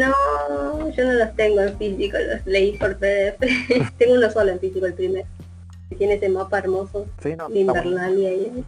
No, 0.00 0.90
yo 0.90 1.04
no 1.04 1.12
los 1.12 1.36
tengo 1.36 1.60
en 1.60 1.78
físico, 1.78 2.16
los 2.18 2.46
leí 2.46 2.76
por 2.76 2.96
PDF. 2.96 3.38
tengo 3.98 4.14
uno 4.14 4.30
solo 4.30 4.50
en 4.50 4.58
físico, 4.58 4.86
el 4.86 4.94
primero. 4.94 5.26
Tiene 5.96 6.14
ese 6.14 6.28
mapa 6.28 6.58
hermoso 6.58 7.06
sí, 7.22 7.36
no, 7.36 7.48
de 7.48 7.60
Invernalia 7.60 8.32
y, 8.32 8.64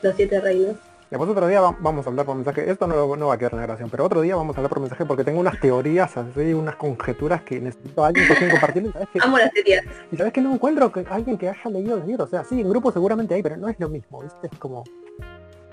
los 0.00 0.16
siete 0.16 0.40
reinos. 0.40 0.76
Después 1.10 1.28
otro 1.28 1.48
día 1.48 1.60
vamos 1.60 2.06
a 2.06 2.10
hablar 2.10 2.24
por 2.24 2.36
mensaje. 2.36 2.70
Esto 2.70 2.86
no, 2.86 3.16
no, 3.16 3.26
va 3.26 3.34
a 3.34 3.38
quedar 3.38 3.54
en 3.54 3.58
la 3.58 3.64
grabación, 3.64 3.90
pero 3.90 4.04
otro 4.04 4.20
día 4.20 4.36
vamos 4.36 4.54
a 4.56 4.60
hablar 4.60 4.68
por 4.68 4.78
mensaje 4.78 5.04
porque 5.04 5.24
tengo 5.24 5.40
unas 5.40 5.58
teorías, 5.58 6.16
así, 6.16 6.54
unas 6.54 6.76
conjeturas 6.76 7.42
que 7.42 7.60
necesito 7.60 8.04
a 8.04 8.08
alguien 8.08 8.28
que 8.28 8.36
quien 8.36 8.50
compartir. 8.50 8.92
¿sabes 8.92 9.08
Amo 9.20 9.38
las 9.38 9.50
teorías. 9.50 9.84
Y 10.12 10.16
sabes 10.16 10.32
que 10.32 10.40
no 10.40 10.54
encuentro 10.54 10.92
que 10.92 11.04
alguien 11.10 11.36
que 11.36 11.48
haya 11.48 11.70
leído 11.70 11.96
el 11.96 12.06
libro. 12.06 12.24
O 12.24 12.28
sea, 12.28 12.44
sí, 12.44 12.60
en 12.60 12.68
grupo 12.70 12.92
seguramente 12.92 13.34
hay, 13.34 13.42
pero 13.42 13.56
no 13.56 13.68
es 13.68 13.80
lo 13.80 13.88
mismo, 13.88 14.22
¿viste? 14.22 14.48
Es 14.52 14.58
como. 14.60 14.84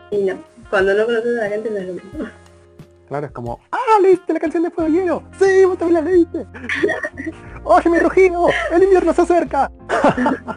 Y 0.09 0.23
no, 0.23 0.39
cuando 0.71 0.95
no 0.95 1.05
conoces 1.05 1.37
a 1.37 1.43
la 1.43 1.49
gente 1.49 1.69
no 1.69 1.77
es 1.77 1.85
lo 1.85 1.93
mismo. 1.93 2.25
Claro, 3.07 3.27
es 3.27 3.31
como, 3.31 3.59
¡ah, 3.71 3.99
leíste 4.01 4.33
la 4.33 4.39
canción 4.39 4.63
de 4.63 4.71
Fuego 4.71 4.89
Hielo! 4.89 5.23
¡Sí, 5.39 5.63
vos 5.65 5.77
también 5.77 6.03
la 6.03 6.09
leíste! 6.09 6.45
¡Oye, 7.63 7.89
mi 7.89 7.99
Rojino! 7.99 8.47
¡El 8.71 8.83
invierno 8.83 9.13
se 9.13 9.21
acerca! 9.21 9.71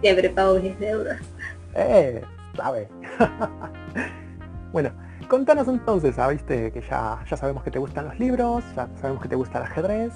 Siempre 0.00 0.30
pago 0.30 0.58
mis 0.58 0.78
deudas. 0.80 1.20
Eh, 1.74 2.22
sabe. 2.56 2.88
bueno, 4.72 4.90
contanos 5.28 5.68
entonces, 5.68 6.14
¿sabiste? 6.14 6.72
Que 6.72 6.80
ya, 6.82 7.24
ya 7.28 7.36
sabemos 7.36 7.62
que 7.62 7.70
te 7.70 7.78
gustan 7.78 8.06
los 8.06 8.18
libros, 8.18 8.64
ya 8.76 8.88
sabemos 9.00 9.22
que 9.22 9.28
te 9.28 9.36
gusta 9.36 9.58
el 9.58 9.64
ajedrez. 9.64 10.12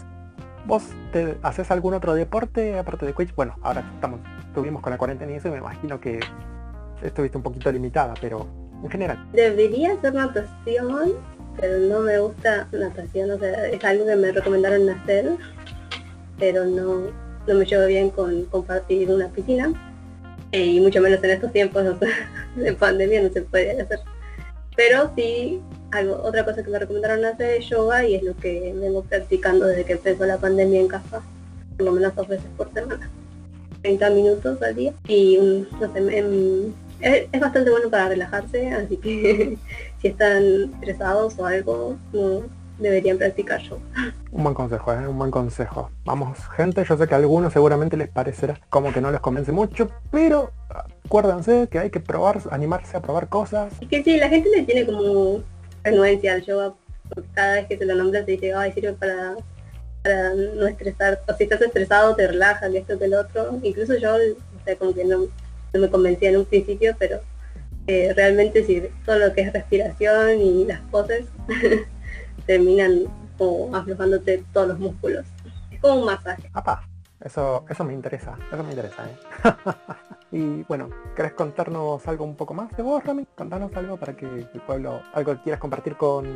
¿Vos 0.66 0.90
te 1.12 1.38
haces 1.42 1.70
algún 1.70 1.94
otro 1.94 2.14
deporte 2.14 2.78
aparte 2.78 3.06
de 3.06 3.12
Quidditch? 3.12 3.34
Bueno, 3.36 3.54
ahora 3.62 3.84
estamos, 3.94 4.20
estuvimos 4.40 4.82
con 4.82 4.90
la 4.90 4.98
cuarentena 4.98 5.32
y 5.32 5.36
eso, 5.36 5.50
me 5.50 5.58
imagino 5.58 6.00
que 6.00 6.20
estuviste 7.02 7.36
un 7.36 7.42
poquito 7.42 7.70
limitada, 7.70 8.14
pero 8.20 8.46
en 8.82 8.90
general. 8.90 9.28
Debería 9.32 9.92
hacer 9.92 10.14
natación, 10.14 11.12
pero 11.60 11.78
no 11.78 12.00
me 12.00 12.18
gusta 12.18 12.68
natación, 12.72 13.30
o 13.30 13.38
sea, 13.38 13.68
es 13.68 13.84
algo 13.84 14.06
que 14.06 14.16
me 14.16 14.32
recomendaron 14.32 14.88
hacer. 14.90 15.36
pero 16.38 16.64
no, 16.64 17.10
no 17.46 17.54
me 17.54 17.64
llevo 17.64 17.86
bien 17.86 18.10
con 18.10 18.44
compartir 18.46 19.10
una 19.10 19.28
piscina. 19.28 19.72
Y 20.56 20.80
mucho 20.80 21.00
menos 21.00 21.22
en 21.22 21.30
estos 21.30 21.52
tiempos 21.52 21.84
de 22.56 22.72
pandemia 22.72 23.22
no 23.22 23.30
se 23.30 23.42
puede 23.42 23.80
hacer. 23.80 24.00
Pero 24.76 25.10
sí, 25.16 25.60
algo, 25.90 26.20
otra 26.22 26.44
cosa 26.44 26.62
que 26.62 26.70
me 26.70 26.78
recomendaron 26.78 27.24
hacer 27.24 27.60
es 27.60 27.68
yoga 27.68 28.04
y 28.04 28.14
es 28.14 28.22
lo 28.22 28.36
que 28.36 28.74
vengo 28.74 29.02
practicando 29.02 29.66
desde 29.66 29.84
que 29.84 29.94
empezó 29.94 30.26
la 30.26 30.38
pandemia 30.38 30.80
en 30.80 30.88
casa, 30.88 31.22
por 31.76 31.86
lo 31.86 31.92
menos 31.92 32.14
dos 32.14 32.28
veces 32.28 32.46
por 32.56 32.72
semana. 32.72 33.10
30 33.82 34.10
minutos 34.10 34.60
al 34.62 34.74
día 34.74 34.92
y 35.06 35.38
no 35.80 35.92
sé, 35.92 36.24
es, 37.00 37.40
bastante 37.40 37.70
bueno 37.70 37.90
para 37.90 38.08
relajarse, 38.08 38.70
así 38.70 38.96
que 38.96 39.58
si 40.00 40.08
están 40.08 40.72
estresados 40.74 41.38
o 41.38 41.46
algo, 41.46 41.96
no, 42.12 42.42
deberían 42.78 43.18
practicar 43.18 43.60
yoga. 43.60 43.82
Un 44.30 44.42
buen 44.42 44.54
consejo, 44.54 44.92
¿eh? 44.92 45.08
un 45.08 45.18
buen 45.18 45.30
consejo. 45.30 45.90
Vamos, 46.04 46.38
gente, 46.56 46.84
yo 46.84 46.96
sé 46.96 47.06
que 47.06 47.14
a 47.14 47.18
algunos 47.18 47.52
seguramente 47.52 47.96
les 47.96 48.08
parecerá 48.08 48.58
como 48.68 48.92
que 48.92 49.00
no 49.00 49.10
les 49.10 49.20
convence 49.20 49.52
mucho, 49.52 49.90
pero 50.10 50.52
acuérdense 51.04 51.68
que 51.70 51.78
hay 51.78 51.90
que 51.90 52.00
probar, 52.00 52.40
animarse 52.50 52.96
a 52.96 53.00
probar 53.00 53.28
cosas. 53.28 53.72
Es 53.80 53.88
que 53.88 54.02
sí, 54.02 54.16
la 54.18 54.28
gente 54.28 54.50
le 54.54 54.62
tiene 54.62 54.84
como 54.86 55.42
renuencia 55.82 56.34
al 56.34 56.44
yoga, 56.44 56.74
porque 57.08 57.28
cada 57.34 57.54
vez 57.54 57.66
que 57.66 57.78
se 57.78 57.86
lo 57.86 57.94
nombra 57.94 58.24
se 58.24 58.32
dice, 58.32 58.52
ay, 58.54 58.72
sirve 58.72 58.92
para, 58.94 59.36
para 60.02 60.34
no 60.34 60.66
estresar, 60.66 61.22
o 61.28 61.34
si 61.34 61.44
estás 61.44 61.62
estresado 61.62 62.14
te 62.14 62.26
relaja, 62.26 62.70
que 62.70 62.78
esto 62.78 62.98
que 62.98 63.06
el 63.06 63.14
otro. 63.14 63.58
Incluso 63.62 63.96
yo, 63.96 64.14
o 64.16 64.64
sea, 64.64 64.76
como 64.76 64.94
que 64.94 65.04
no, 65.04 65.26
no 65.72 65.80
me 65.80 65.88
convencía 65.88 66.30
en 66.30 66.38
un 66.38 66.44
principio, 66.44 66.94
pero 66.98 67.20
eh, 67.86 68.12
realmente 68.14 68.64
sí, 68.64 68.82
todo 69.04 69.18
lo 69.18 69.32
que 69.32 69.42
es 69.42 69.52
respiración 69.52 70.40
y 70.40 70.64
las 70.64 70.80
poses 70.90 71.26
terminan 72.46 73.04
como 73.36 73.74
aflojándote 73.76 74.44
todos 74.52 74.68
los 74.68 74.78
músculos. 74.78 75.26
Es 75.70 75.80
como 75.80 76.00
un 76.00 76.06
masaje. 76.06 76.50
eso, 77.20 77.64
eso 77.68 77.84
me 77.84 77.92
interesa, 77.92 78.36
eso 78.52 78.62
me 78.62 78.70
interesa. 78.70 79.04
¿eh? 79.08 79.16
y 80.32 80.62
bueno, 80.64 80.90
¿querés 81.14 81.32
contarnos 81.32 82.06
algo 82.08 82.24
un 82.24 82.36
poco 82.36 82.54
más 82.54 82.74
de 82.76 82.82
vos, 82.82 83.04
Rami? 83.04 83.26
Contanos 83.34 83.74
algo 83.76 83.96
para 83.96 84.16
que 84.16 84.26
el 84.26 84.60
pueblo, 84.66 85.02
algo 85.12 85.34
que 85.34 85.42
quieras 85.42 85.60
compartir 85.60 85.96
con 85.96 86.26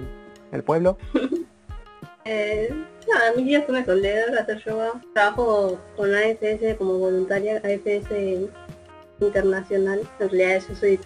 el 0.53 0.63
pueblo. 0.63 0.99
eh, 2.25 2.75
nada, 3.11 3.33
mis 3.37 3.47
días 3.47 3.65
son 3.67 3.83
de 3.83 3.97
leer, 3.97 4.37
hacer 4.39 4.63
yoga. 4.65 4.93
Trabajo 5.15 5.79
con 5.97 6.15
AFS 6.15 6.77
como 6.77 6.99
voluntaria, 6.99 7.59
AFS 7.59 8.49
internacional. 9.21 10.01
En 10.19 10.31
realidad 10.31 10.63
yo 10.69 10.75
soy, 10.75 11.01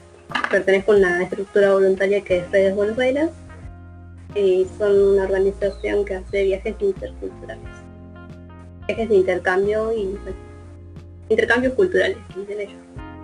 pertenezco 0.50 0.92
a 0.92 0.96
una 0.96 1.23
estructura 1.23 1.73
voluntaria 1.73 2.23
que 2.23 2.38
es 2.38 2.50
Redes 2.50 2.75
Buenos 2.75 2.99
Aires 2.99 3.30
y 4.35 4.67
son 4.79 4.99
una 4.99 5.25
organización 5.25 6.05
que 6.05 6.17
hace 6.17 6.45
viajes 6.45 6.75
interculturales. 6.81 7.64
Viajes 8.87 9.09
de 9.09 9.14
intercambio 9.14 9.93
y 9.93 10.19
intercambios 11.29 11.75
culturales, 11.75 12.17
dicen 12.37 12.61
ellos. 12.61 12.81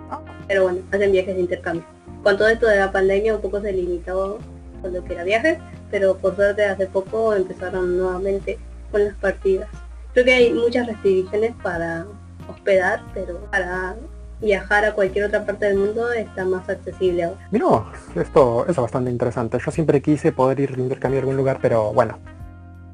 Ah. 0.09 0.21
Pero 0.47 0.63
bueno, 0.63 0.79
hacen 0.91 1.11
viajes 1.11 1.35
de 1.35 1.41
intercambio. 1.41 1.85
Con 2.23 2.37
todo 2.37 2.47
esto 2.47 2.67
de 2.67 2.77
la 2.77 2.91
pandemia 2.91 3.35
un 3.35 3.41
poco 3.41 3.61
se 3.61 3.73
limitó 3.73 4.39
con 4.81 4.93
lo 4.93 5.03
que 5.03 5.13
era 5.13 5.23
viajes, 5.23 5.59
pero 5.89 6.17
por 6.17 6.35
suerte 6.35 6.65
hace 6.65 6.87
poco 6.87 7.33
empezaron 7.35 7.97
nuevamente 7.97 8.57
con 8.91 9.05
las 9.05 9.15
partidas. 9.15 9.69
Creo 10.13 10.25
que 10.25 10.33
hay 10.33 10.53
muchas 10.53 10.87
restricciones 10.87 11.53
para 11.63 12.05
hospedar, 12.49 13.01
pero 13.13 13.39
para 13.51 13.95
viajar 14.41 14.85
a 14.85 14.93
cualquier 14.93 15.25
otra 15.25 15.45
parte 15.45 15.67
del 15.67 15.77
mundo 15.77 16.11
está 16.11 16.45
más 16.45 16.67
accesible 16.67 17.23
ahora. 17.23 17.47
Mira, 17.51 17.85
esto 18.15 18.65
es 18.67 18.75
bastante 18.75 19.11
interesante. 19.11 19.57
Yo 19.63 19.71
siempre 19.71 20.01
quise 20.01 20.31
poder 20.31 20.59
ir 20.59 20.75
de 20.75 20.81
intercambio 20.81 21.19
a 21.19 21.21
algún 21.21 21.37
lugar, 21.37 21.59
pero 21.61 21.93
bueno, 21.93 22.17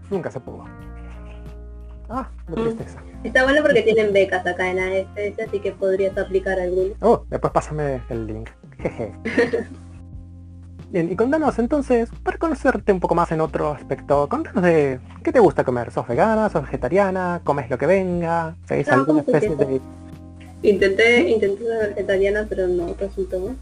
nunca 0.10 0.30
se 0.30 0.40
pudo. 0.40 0.66
Ah, 2.10 2.30
qué 2.48 2.60
mm. 2.60 2.64
tristeza. 2.64 3.02
Está 3.24 3.44
bueno 3.44 3.62
porque 3.62 3.82
tienen 3.82 4.14
becas 4.14 4.46
acá 4.46 4.70
en 4.70 4.80
AFS, 4.80 5.48
así 5.48 5.60
que 5.60 5.72
podrías 5.72 6.18
aplicar 6.18 6.60
alguno. 6.60 6.94
Oh, 7.02 7.26
después 7.30 7.52
pásame 7.52 8.02
el 8.10 8.28
link. 8.28 8.50
Jeje. 8.80 9.14
Bien, 10.90 11.12
y 11.12 11.18
contanos 11.18 11.60
entonces, 11.60 12.10
para 12.24 12.38
conocerte 12.38 12.94
un 12.94 13.02
poco 13.02 13.14
más 13.14 13.30
en 13.34 13.42
otro 13.42 13.72
aspecto, 13.72 14.30
contanos 14.30 14.64
de 14.64 15.02
qué 15.22 15.34
te 15.34 15.40
gusta 15.40 15.66
comer. 15.66 15.92
¿Sos 15.92 16.08
vegana? 16.08 16.50
¿Sos 16.50 16.62
vegetariana? 16.62 17.42
¿Comes 17.44 17.70
lo 17.70 17.78
que 17.78 17.88
venga? 17.88 18.56
¿Seguís 18.66 18.88
alguna 18.88 19.20
especie 19.20 19.56
de 19.58 19.82
Intenté, 20.64 21.30
intenté 21.30 21.64
ser 21.64 21.90
vegetariana, 21.90 22.46
pero 22.50 22.68
no 22.68 22.96
resultó. 23.00 23.56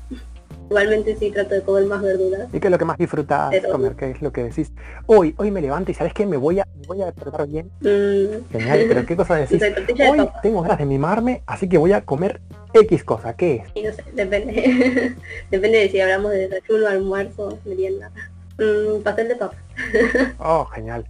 Igualmente 0.69 1.15
sí 1.15 1.29
trato 1.29 1.53
de 1.53 1.61
comer 1.61 1.85
más 1.85 2.01
verduras. 2.01 2.47
¿Y 2.51 2.59
qué 2.59 2.67
es 2.67 2.71
lo 2.71 2.77
que 2.77 2.85
más 2.85 2.97
disfrutas 2.97 3.53
comer? 3.71 3.95
¿Qué 3.95 4.11
es 4.11 4.21
lo 4.21 4.31
que 4.31 4.45
decís? 4.45 4.71
Hoy, 5.05 5.35
hoy 5.37 5.51
me 5.51 5.61
levanto 5.61 5.91
y 5.91 5.93
¿sabes 5.93 6.13
qué? 6.13 6.25
Me 6.25 6.37
voy 6.37 6.59
a, 6.59 6.67
me 6.79 6.87
voy 6.87 7.01
a 7.03 7.11
tratar 7.11 7.47
bien. 7.47 7.69
Mm. 7.81 8.51
Genial, 8.51 8.85
pero 8.87 9.05
¿qué 9.05 9.15
cosa 9.15 9.35
decís? 9.35 9.61
hoy 9.61 10.29
tengo 10.41 10.61
ganas 10.63 10.79
de 10.79 10.85
mimarme, 10.85 11.43
así 11.45 11.69
que 11.69 11.77
voy 11.77 11.93
a 11.93 12.01
comer 12.01 12.41
X 12.73 13.03
cosa. 13.03 13.35
¿Qué 13.35 13.55
es? 13.57 13.71
Y 13.75 13.83
no 13.83 13.93
sé, 13.93 14.03
depende. 14.13 15.15
depende 15.51 15.77
de 15.77 15.89
si 15.89 15.99
hablamos 15.99 16.31
de 16.31 16.47
desayuno, 16.47 16.87
almuerzo, 16.87 17.59
merienda. 17.65 18.11
Mm, 18.57 19.03
pastel 19.03 19.27
de 19.27 19.35
papa. 19.35 19.57
oh, 20.39 20.65
genial. 20.65 21.05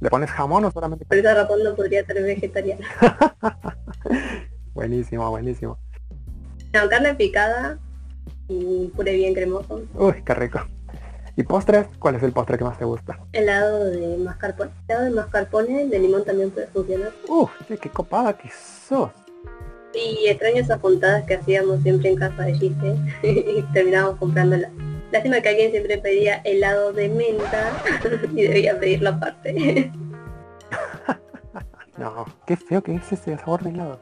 ¿Le 0.00 0.10
pones 0.10 0.30
jamón 0.30 0.64
o 0.66 0.70
solamente? 0.70 1.06
Por 1.06 1.16
esa 1.16 1.34
razón 1.34 1.64
no 1.64 1.74
podría 1.74 2.04
ser 2.04 2.22
vegetariana. 2.22 2.86
Buenísimo, 4.78 5.28
buenísimo. 5.28 5.76
No, 6.72 6.88
carne 6.88 7.12
picada 7.16 7.80
y 8.46 8.86
puré 8.94 9.16
bien 9.16 9.34
cremoso. 9.34 9.82
Uy, 9.94 10.22
qué 10.24 10.34
rico. 10.34 10.60
¿Y 11.34 11.42
postres? 11.42 11.88
¿Cuál 11.98 12.14
es 12.14 12.22
el 12.22 12.30
postre 12.30 12.58
que 12.58 12.62
más 12.62 12.78
te 12.78 12.84
gusta? 12.84 13.18
Helado 13.32 13.86
de 13.86 14.18
mascarpone. 14.18 14.70
Helado 14.86 15.04
de 15.06 15.10
mascarpone, 15.10 15.86
de 15.86 15.98
limón 15.98 16.24
también 16.24 16.52
puede 16.52 16.68
funcionar. 16.68 17.10
Uf, 17.26 17.50
qué 17.66 17.90
copada 17.90 18.38
que 18.38 18.50
sos. 18.50 19.10
Y 19.94 20.28
extraño 20.28 20.58
esas 20.58 20.78
puntadas 20.78 21.24
que 21.24 21.34
hacíamos 21.34 21.82
siempre 21.82 22.10
en 22.10 22.16
casa 22.16 22.44
de 22.44 22.54
Gise 22.54 22.96
y 23.24 23.62
terminábamos 23.72 24.20
comprándola. 24.20 24.70
Lástima 25.10 25.40
que 25.40 25.48
alguien 25.48 25.72
siempre 25.72 25.98
pedía 25.98 26.36
helado 26.44 26.92
de 26.92 27.08
menta 27.08 27.82
y 28.32 28.42
debía 28.42 28.78
pedirlo 28.78 29.10
aparte. 29.10 29.90
no, 31.98 32.26
qué 32.46 32.56
feo 32.56 32.80
que 32.80 32.94
es 32.94 33.10
ese 33.10 33.36
sabor 33.38 33.64
de 33.64 33.70
helado. 33.70 33.98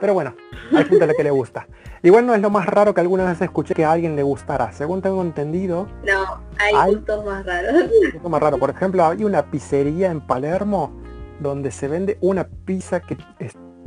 Pero 0.00 0.14
bueno, 0.14 0.34
hay 0.72 0.84
gente 0.84 1.04
a 1.04 1.06
la 1.06 1.14
que 1.14 1.24
le 1.24 1.30
gusta. 1.30 1.66
Igual 2.02 2.26
no 2.26 2.34
es 2.34 2.40
lo 2.40 2.48
más 2.48 2.66
raro 2.66 2.94
que 2.94 3.00
alguna 3.00 3.24
vez 3.24 3.40
escuché 3.42 3.74
que 3.74 3.84
a 3.84 3.92
alguien 3.92 4.16
le 4.16 4.22
gustara. 4.22 4.72
Según 4.72 5.02
tengo 5.02 5.20
entendido... 5.20 5.86
No, 6.06 6.40
hay, 6.58 6.94
gustos 6.94 7.24
más 7.24 7.44
raros. 7.44 7.90
Gustos 8.12 8.30
más 8.30 8.40
raro. 8.40 8.58
Por 8.58 8.70
ejemplo, 8.70 9.04
hay 9.04 9.24
una 9.24 9.50
pizzería 9.50 10.10
en 10.10 10.20
Palermo 10.20 10.92
donde 11.40 11.70
se 11.70 11.88
vende 11.88 12.18
una 12.20 12.44
pizza 12.44 13.00
que, 13.00 13.18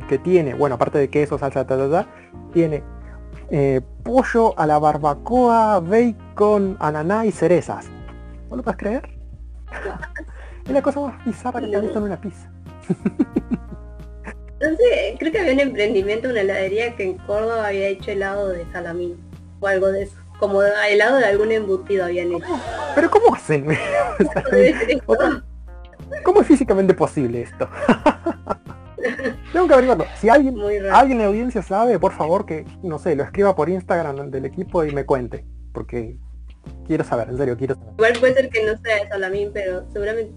que 0.08 0.18
tiene, 0.18 0.54
bueno, 0.54 0.76
aparte 0.76 0.98
de 0.98 1.08
queso, 1.08 1.38
salsa, 1.38 1.66
ta, 1.66 1.76
ta, 1.76 1.90
ta, 1.90 2.06
tiene 2.52 2.82
eh, 3.50 3.80
pollo 4.02 4.58
a 4.58 4.66
la 4.66 4.78
barbacoa, 4.78 5.80
bacon, 5.80 6.76
ananá 6.80 7.26
y 7.26 7.32
cerezas. 7.32 7.86
¿No 8.50 8.56
lo 8.56 8.62
puedes 8.62 8.78
creer? 8.78 9.08
es 10.64 10.70
la 10.70 10.82
cosa 10.82 11.00
más 11.00 11.24
bizarra 11.24 11.60
que 11.60 11.68
te 11.68 11.80
visto 11.80 11.98
en 11.98 12.04
una 12.04 12.20
pizza. 12.20 12.50
Entonces, 14.60 15.16
creo 15.18 15.32
que 15.32 15.40
había 15.40 15.52
un 15.52 15.60
emprendimiento, 15.60 16.28
una 16.28 16.40
heladería 16.40 16.94
que 16.96 17.04
en 17.04 17.18
Córdoba 17.18 17.68
había 17.68 17.88
hecho 17.88 18.10
helado 18.10 18.48
de 18.48 18.64
salamín 18.72 19.16
o 19.60 19.66
algo 19.66 19.90
de 19.90 20.04
eso. 20.04 20.16
Como 20.38 20.62
helado 20.62 21.18
de 21.18 21.26
algún 21.26 21.52
embutido 21.52 22.04
habían 22.04 22.32
hecho. 22.32 22.60
¿Pero 22.94 23.10
cómo 23.10 23.34
hacen? 23.34 23.66
¿Cómo 26.24 26.40
es 26.40 26.46
físicamente 26.46 26.94
posible 26.94 27.42
esto? 27.42 27.68
Tengo 29.52 29.68
que 29.68 29.74
averiguarlo. 29.74 30.06
Si 30.18 30.28
alguien, 30.28 30.56
alguien 30.90 31.18
en 31.18 31.18
la 31.18 31.26
audiencia 31.26 31.62
sabe, 31.62 31.98
por 31.98 32.12
favor 32.12 32.46
que, 32.46 32.64
no 32.82 32.98
sé, 32.98 33.14
lo 33.16 33.22
escriba 33.22 33.54
por 33.54 33.68
Instagram 33.68 34.30
del 34.30 34.44
equipo 34.46 34.84
y 34.84 34.92
me 34.92 35.04
cuente. 35.04 35.44
Porque 35.72 36.16
quiero 36.86 37.04
saber, 37.04 37.28
en 37.28 37.36
serio, 37.36 37.56
quiero 37.56 37.74
saber. 37.74 37.92
Igual 37.92 38.12
puede 38.20 38.34
ser 38.34 38.50
que 38.50 38.64
no 38.64 38.76
sea 38.78 38.96
de 38.96 39.08
salamín, 39.08 39.50
pero 39.52 39.84
seguramente 39.92 40.32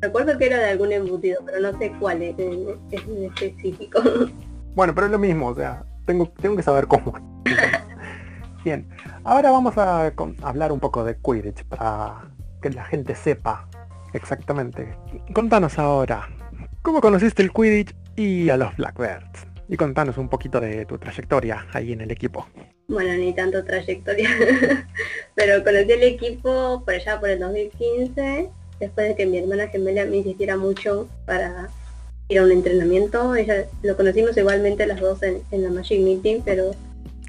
Recuerdo 0.00 0.38
que 0.38 0.46
era 0.46 0.58
de 0.58 0.70
algún 0.70 0.92
embutido, 0.92 1.42
pero 1.44 1.60
no 1.60 1.78
sé 1.78 1.92
cuál 2.00 2.22
es, 2.22 2.38
en 2.38 3.24
específico. 3.24 4.00
Bueno, 4.72 4.94
pero 4.94 5.06
es 5.06 5.12
lo 5.12 5.18
mismo, 5.18 5.48
o 5.48 5.54
sea, 5.54 5.82
tengo, 6.06 6.32
tengo 6.40 6.54
que 6.54 6.62
saber 6.62 6.86
cómo. 6.86 7.12
Bien, 8.64 8.88
ahora 9.24 9.50
vamos 9.50 9.76
a 9.76 10.12
hablar 10.42 10.70
un 10.70 10.78
poco 10.78 11.02
de 11.02 11.16
Quidditch 11.16 11.64
para 11.64 12.30
que 12.62 12.70
la 12.70 12.84
gente 12.84 13.16
sepa 13.16 13.68
exactamente. 14.12 14.96
Contanos 15.34 15.76
ahora, 15.76 16.28
¿cómo 16.82 17.00
conociste 17.00 17.42
el 17.42 17.52
Quidditch 17.52 17.96
y 18.14 18.48
a 18.48 18.56
los 18.56 18.76
Blackbirds? 18.76 19.48
Y 19.68 19.76
contanos 19.76 20.18
un 20.18 20.28
poquito 20.28 20.60
de 20.60 20.86
tu 20.86 20.98
trayectoria 20.98 21.66
ahí 21.72 21.92
en 21.92 22.02
el 22.02 22.12
equipo. 22.12 22.46
Bueno, 22.86 23.12
ni 23.14 23.34
tanto 23.34 23.64
trayectoria, 23.64 24.30
pero 25.34 25.64
conocí 25.64 25.90
el 25.90 26.02
equipo 26.04 26.84
por 26.84 26.94
allá 26.94 27.18
por 27.18 27.28
el 27.28 27.40
2015 27.40 28.50
después 28.80 29.08
de 29.08 29.14
que 29.14 29.26
mi 29.26 29.38
hermana 29.38 29.68
gemela 29.68 30.04
me 30.06 30.16
insistiera 30.16 30.56
mucho 30.56 31.08
para 31.26 31.68
ir 32.28 32.38
a 32.38 32.44
un 32.44 32.50
entrenamiento. 32.50 33.34
Ella 33.36 33.66
lo 33.82 33.96
conocimos 33.96 34.36
igualmente 34.36 34.86
las 34.86 35.00
dos 35.00 35.22
en, 35.22 35.42
la 35.52 35.70
Magic 35.70 36.00
Meeting, 36.00 36.40
pero... 36.44 36.72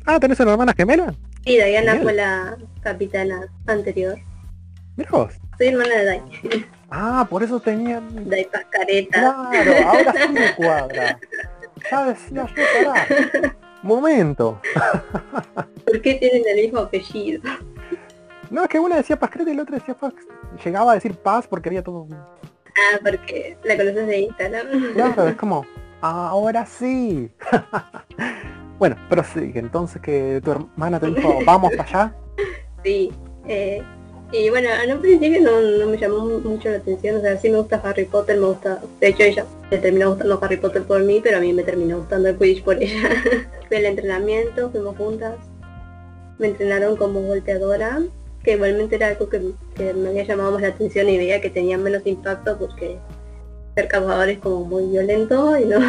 Ah, 0.05 0.19
¿tenés 0.19 0.39
una 0.39 0.53
hermana 0.53 0.73
gemela? 0.73 1.13
Sí, 1.45 1.57
Diana 1.57 1.99
fue 2.01 2.13
la 2.13 2.57
capitana 2.81 3.47
anterior. 3.67 4.17
Mira 4.95 5.09
vos. 5.11 5.33
Soy 5.57 5.67
hermana 5.67 5.95
de 5.95 6.05
Dai. 6.05 6.21
Ah, 6.89 7.25
por 7.29 7.43
eso 7.43 7.59
tenían... 7.59 8.29
De 8.29 8.47
pascareta. 8.51 9.19
Claro, 9.49 9.87
ahora 9.87 10.13
sí 10.13 10.33
me 10.33 10.55
cuadra. 10.55 11.19
Ya 11.89 12.05
decía 12.05 12.47
yo, 12.47 12.63
pará. 12.83 13.55
Momento. 13.81 14.61
¿Por 15.85 16.01
qué 16.01 16.15
tienen 16.15 16.43
el 16.47 16.65
mismo 16.65 16.79
apellido? 16.79 17.41
No, 18.51 18.63
es 18.63 18.69
que 18.69 18.79
una 18.79 18.97
decía 18.97 19.17
Pascareta 19.17 19.51
y 19.51 19.55
la 19.55 19.63
otra 19.63 19.77
decía 19.77 19.95
Paz. 19.95 20.13
Llegaba 20.63 20.91
a 20.91 20.95
decir 20.95 21.15
Paz 21.15 21.47
porque 21.47 21.69
había 21.69 21.83
todo... 21.83 22.07
Ah, 22.11 22.99
porque 23.03 23.57
la 23.63 23.77
conoces 23.77 24.07
de 24.07 24.19
Instagram. 24.19 24.93
Claro, 24.93 25.27
es 25.27 25.35
como, 25.37 25.65
ahora 26.01 26.65
sí. 26.65 27.29
bueno, 28.79 28.95
pero 29.09 29.23
sí, 29.23 29.51
entonces 29.55 30.01
que 30.01 30.41
tu 30.43 30.51
hermana 30.51 30.99
te 30.99 31.07
dijo, 31.07 31.39
vamos 31.45 31.71
para 31.75 31.89
allá. 31.89 32.15
Sí, 32.83 33.11
eh, 33.47 33.83
y 34.31 34.49
bueno, 34.49 34.69
en 34.83 34.93
un 34.93 35.01
principio 35.01 35.39
no, 35.39 35.61
no, 35.61 35.85
me 35.85 35.97
llamó 35.97 36.25
mucho 36.25 36.69
la 36.69 36.77
atención, 36.77 37.17
o 37.17 37.21
sea, 37.21 37.37
sí 37.37 37.47
me 37.49 37.57
gusta 37.57 37.79
Harry 37.83 38.05
Potter, 38.05 38.39
me 38.39 38.47
gusta, 38.47 38.81
de 38.99 39.09
hecho 39.09 39.21
ella 39.21 39.45
le 39.69 39.77
terminó 39.77 40.09
gustando 40.09 40.39
Harry 40.41 40.57
Potter 40.57 40.81
por 40.83 41.03
mí, 41.03 41.19
pero 41.21 41.37
a 41.37 41.41
mí 41.41 41.53
me 41.53 41.61
terminó 41.61 41.97
gustando 41.97 42.29
el 42.29 42.37
Quidditch 42.39 42.63
por 42.63 42.81
ella. 42.81 43.09
Fue 43.67 43.77
el 43.77 43.85
entrenamiento, 43.85 44.71
fuimos 44.71 44.97
juntas, 44.97 45.35
me 46.39 46.47
entrenaron 46.47 46.95
como 46.95 47.21
volteadora, 47.21 48.01
que 48.43 48.53
igualmente 48.53 48.95
era 48.95 49.07
algo 49.07 49.29
que, 49.29 49.39
me 49.93 50.09
había 50.09 50.23
llamado 50.23 50.59
la 50.59 50.69
atención 50.69 51.09
y 51.09 51.17
veía 51.17 51.41
que 51.41 51.49
tenía 51.49 51.77
menos 51.77 52.05
impacto 52.05 52.57
porque 52.57 52.97
ser 53.75 53.87
cazador 53.87 54.29
es 54.29 54.39
como 54.39 54.65
muy 54.65 54.85
violento 54.87 55.57
y 55.57 55.65
no, 55.65 55.79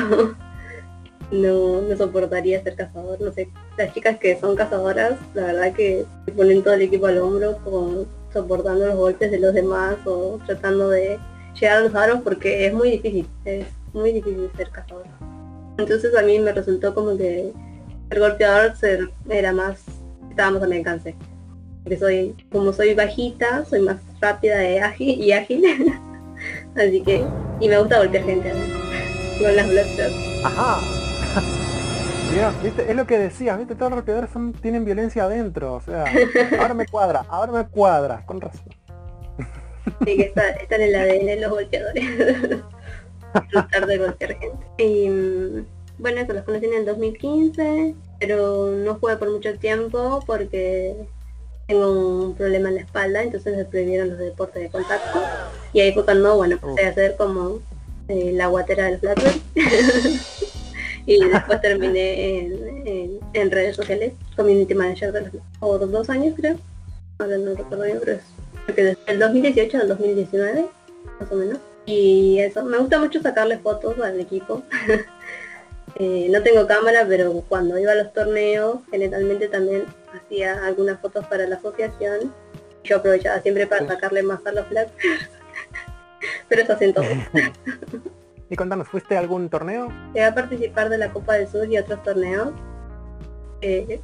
no, 1.30 1.96
soportaría 1.96 2.62
ser 2.62 2.76
cazador. 2.76 3.20
No 3.20 3.32
sé, 3.32 3.48
las 3.76 3.92
chicas 3.94 4.18
que 4.18 4.38
son 4.38 4.56
cazadoras, 4.56 5.18
la 5.34 5.44
verdad 5.44 5.72
que 5.72 6.04
ponen 6.36 6.62
todo 6.62 6.74
el 6.74 6.82
equipo 6.82 7.06
al 7.06 7.18
hombro 7.18 7.58
como 7.64 8.06
soportando 8.32 8.86
los 8.86 8.96
golpes 8.96 9.30
de 9.30 9.38
los 9.38 9.54
demás 9.54 9.96
o 10.06 10.38
tratando 10.46 10.90
de 10.90 11.18
llegar 11.58 11.78
a 11.78 11.80
los 11.80 11.94
aros 11.94 12.20
porque 12.22 12.66
es 12.66 12.72
muy 12.72 12.92
difícil, 12.92 13.26
es 13.44 13.66
muy 13.92 14.12
difícil 14.12 14.50
ser 14.56 14.70
cazador. 14.70 15.06
Entonces 15.78 16.14
a 16.14 16.22
mí 16.22 16.38
me 16.38 16.52
resultó 16.52 16.94
como 16.94 17.16
que 17.16 17.52
ser 18.10 18.20
golpeador 18.20 18.74
era 19.30 19.52
más, 19.52 19.82
estábamos 20.30 20.62
a 20.62 20.66
mi 20.66 20.76
alcance 20.76 21.14
que 21.86 21.96
soy, 21.96 22.34
como 22.50 22.72
soy 22.72 22.94
bajita, 22.94 23.64
soy 23.64 23.80
más 23.80 23.96
rápida 24.20 24.68
y 24.68 24.78
ágil, 24.78 25.20
y 25.20 25.32
ágil. 25.32 25.64
Así 26.76 27.02
que, 27.02 27.24
y 27.60 27.68
me 27.68 27.78
gusta 27.78 27.98
golpear 27.98 28.24
gente 28.24 28.52
con 29.40 29.56
las 29.56 29.68
Bloodshot. 29.68 30.12
Ajá. 30.44 31.02
¿viste? 32.62 32.90
Es 32.90 32.96
lo 32.96 33.06
que 33.06 33.18
decías, 33.18 33.58
¿viste? 33.58 33.74
Todos 33.74 33.90
los 33.90 33.98
golpeadores 33.98 34.30
son, 34.30 34.52
tienen 34.52 34.84
violencia 34.84 35.24
adentro, 35.24 35.74
o 35.74 35.80
sea, 35.80 36.04
ahora 36.60 36.74
me 36.74 36.86
cuadra, 36.86 37.24
ahora 37.28 37.52
me 37.52 37.66
cuadra, 37.66 38.24
con 38.26 38.40
razón. 38.40 38.72
Sí, 40.04 40.16
que 40.16 40.22
está, 40.22 40.50
están 40.50 40.80
en 40.80 40.88
el 40.88 40.94
ADN 40.94 41.40
los 41.40 41.50
golpeadores. 41.50 42.04
Tratar 43.50 43.86
de 43.86 43.98
golpear 43.98 44.38
gente. 44.38 44.66
Y 44.78 45.08
bueno, 45.98 46.20
eso 46.20 46.32
los 46.32 46.44
conocí 46.44 46.66
en 46.66 46.74
el 46.74 46.86
2015, 46.86 47.94
pero 48.20 48.70
no 48.70 48.94
jugué 48.96 49.16
por 49.16 49.30
mucho 49.30 49.58
tiempo 49.58 50.22
porque 50.26 50.96
tengo 51.72 52.26
un 52.26 52.34
problema 52.34 52.68
en 52.68 52.74
la 52.76 52.80
espalda, 52.82 53.22
entonces 53.22 53.56
me 53.56 53.64
prohibieron 53.64 54.10
los 54.10 54.18
deportes 54.18 54.62
de 54.62 54.68
contacto. 54.68 55.22
Y 55.72 55.80
ahí 55.80 55.92
fue 55.92 56.04
cuando, 56.04 56.36
bueno, 56.36 56.58
empecé 56.62 56.86
a 56.86 56.90
hacer 56.90 57.16
como 57.16 57.60
eh, 58.08 58.32
la 58.34 58.48
guatera 58.48 58.86
del 58.86 58.98
Blackbird. 58.98 59.40
y 61.06 61.24
después 61.24 61.60
terminé 61.62 62.38
en, 62.38 63.20
en, 63.32 63.50
redes 63.50 63.76
sociales, 63.76 64.12
community 64.36 64.74
manager 64.74 65.12
de 65.12 65.20
los 65.22 65.30
o 65.60 65.78
dos 65.78 66.10
años 66.10 66.34
creo. 66.36 66.56
Ahora 67.18 67.38
no 67.38 67.54
recuerdo 67.54 67.84
bien, 67.84 67.98
pero 68.00 68.12
es 68.12 68.76
desde 68.76 68.98
el 69.06 69.18
2018 69.18 69.78
al 69.78 69.88
2019, 69.88 70.66
más 71.20 71.32
o 71.32 71.34
menos. 71.34 71.58
Y 71.86 72.38
eso, 72.38 72.64
me 72.64 72.78
gusta 72.78 72.98
mucho 72.98 73.22
sacarle 73.22 73.58
fotos 73.58 73.98
al 73.98 74.20
equipo. 74.20 74.62
Eh, 75.96 76.28
no 76.30 76.42
tengo 76.42 76.66
cámara, 76.66 77.04
pero 77.06 77.32
cuando 77.48 77.78
iba 77.78 77.92
a 77.92 77.96
los 77.96 78.12
torneos, 78.12 78.78
generalmente 78.90 79.48
también 79.48 79.84
hacía 80.14 80.64
algunas 80.64 81.00
fotos 81.00 81.26
para 81.26 81.46
la 81.46 81.56
asociación. 81.56 82.32
Yo 82.84 82.96
aprovechaba 82.96 83.40
siempre 83.40 83.66
para 83.66 83.86
sacarle 83.86 84.22
más 84.22 84.44
a 84.46 84.52
los 84.52 84.66
flags. 84.66 84.92
pero 86.48 86.62
eso 86.62 86.72
hacen 86.72 86.94
todos. 86.94 87.08
y 88.50 88.56
contanos, 88.56 88.88
¿fuiste 88.88 89.16
a 89.16 89.20
algún 89.20 89.48
torneo? 89.48 89.88
Llegué 90.14 90.24
a 90.24 90.34
participar 90.34 90.88
de 90.88 90.98
la 90.98 91.12
Copa 91.12 91.34
del 91.34 91.48
Sur 91.48 91.70
y 91.70 91.78
otros 91.78 92.02
torneos. 92.02 92.52
Eh, 93.60 94.00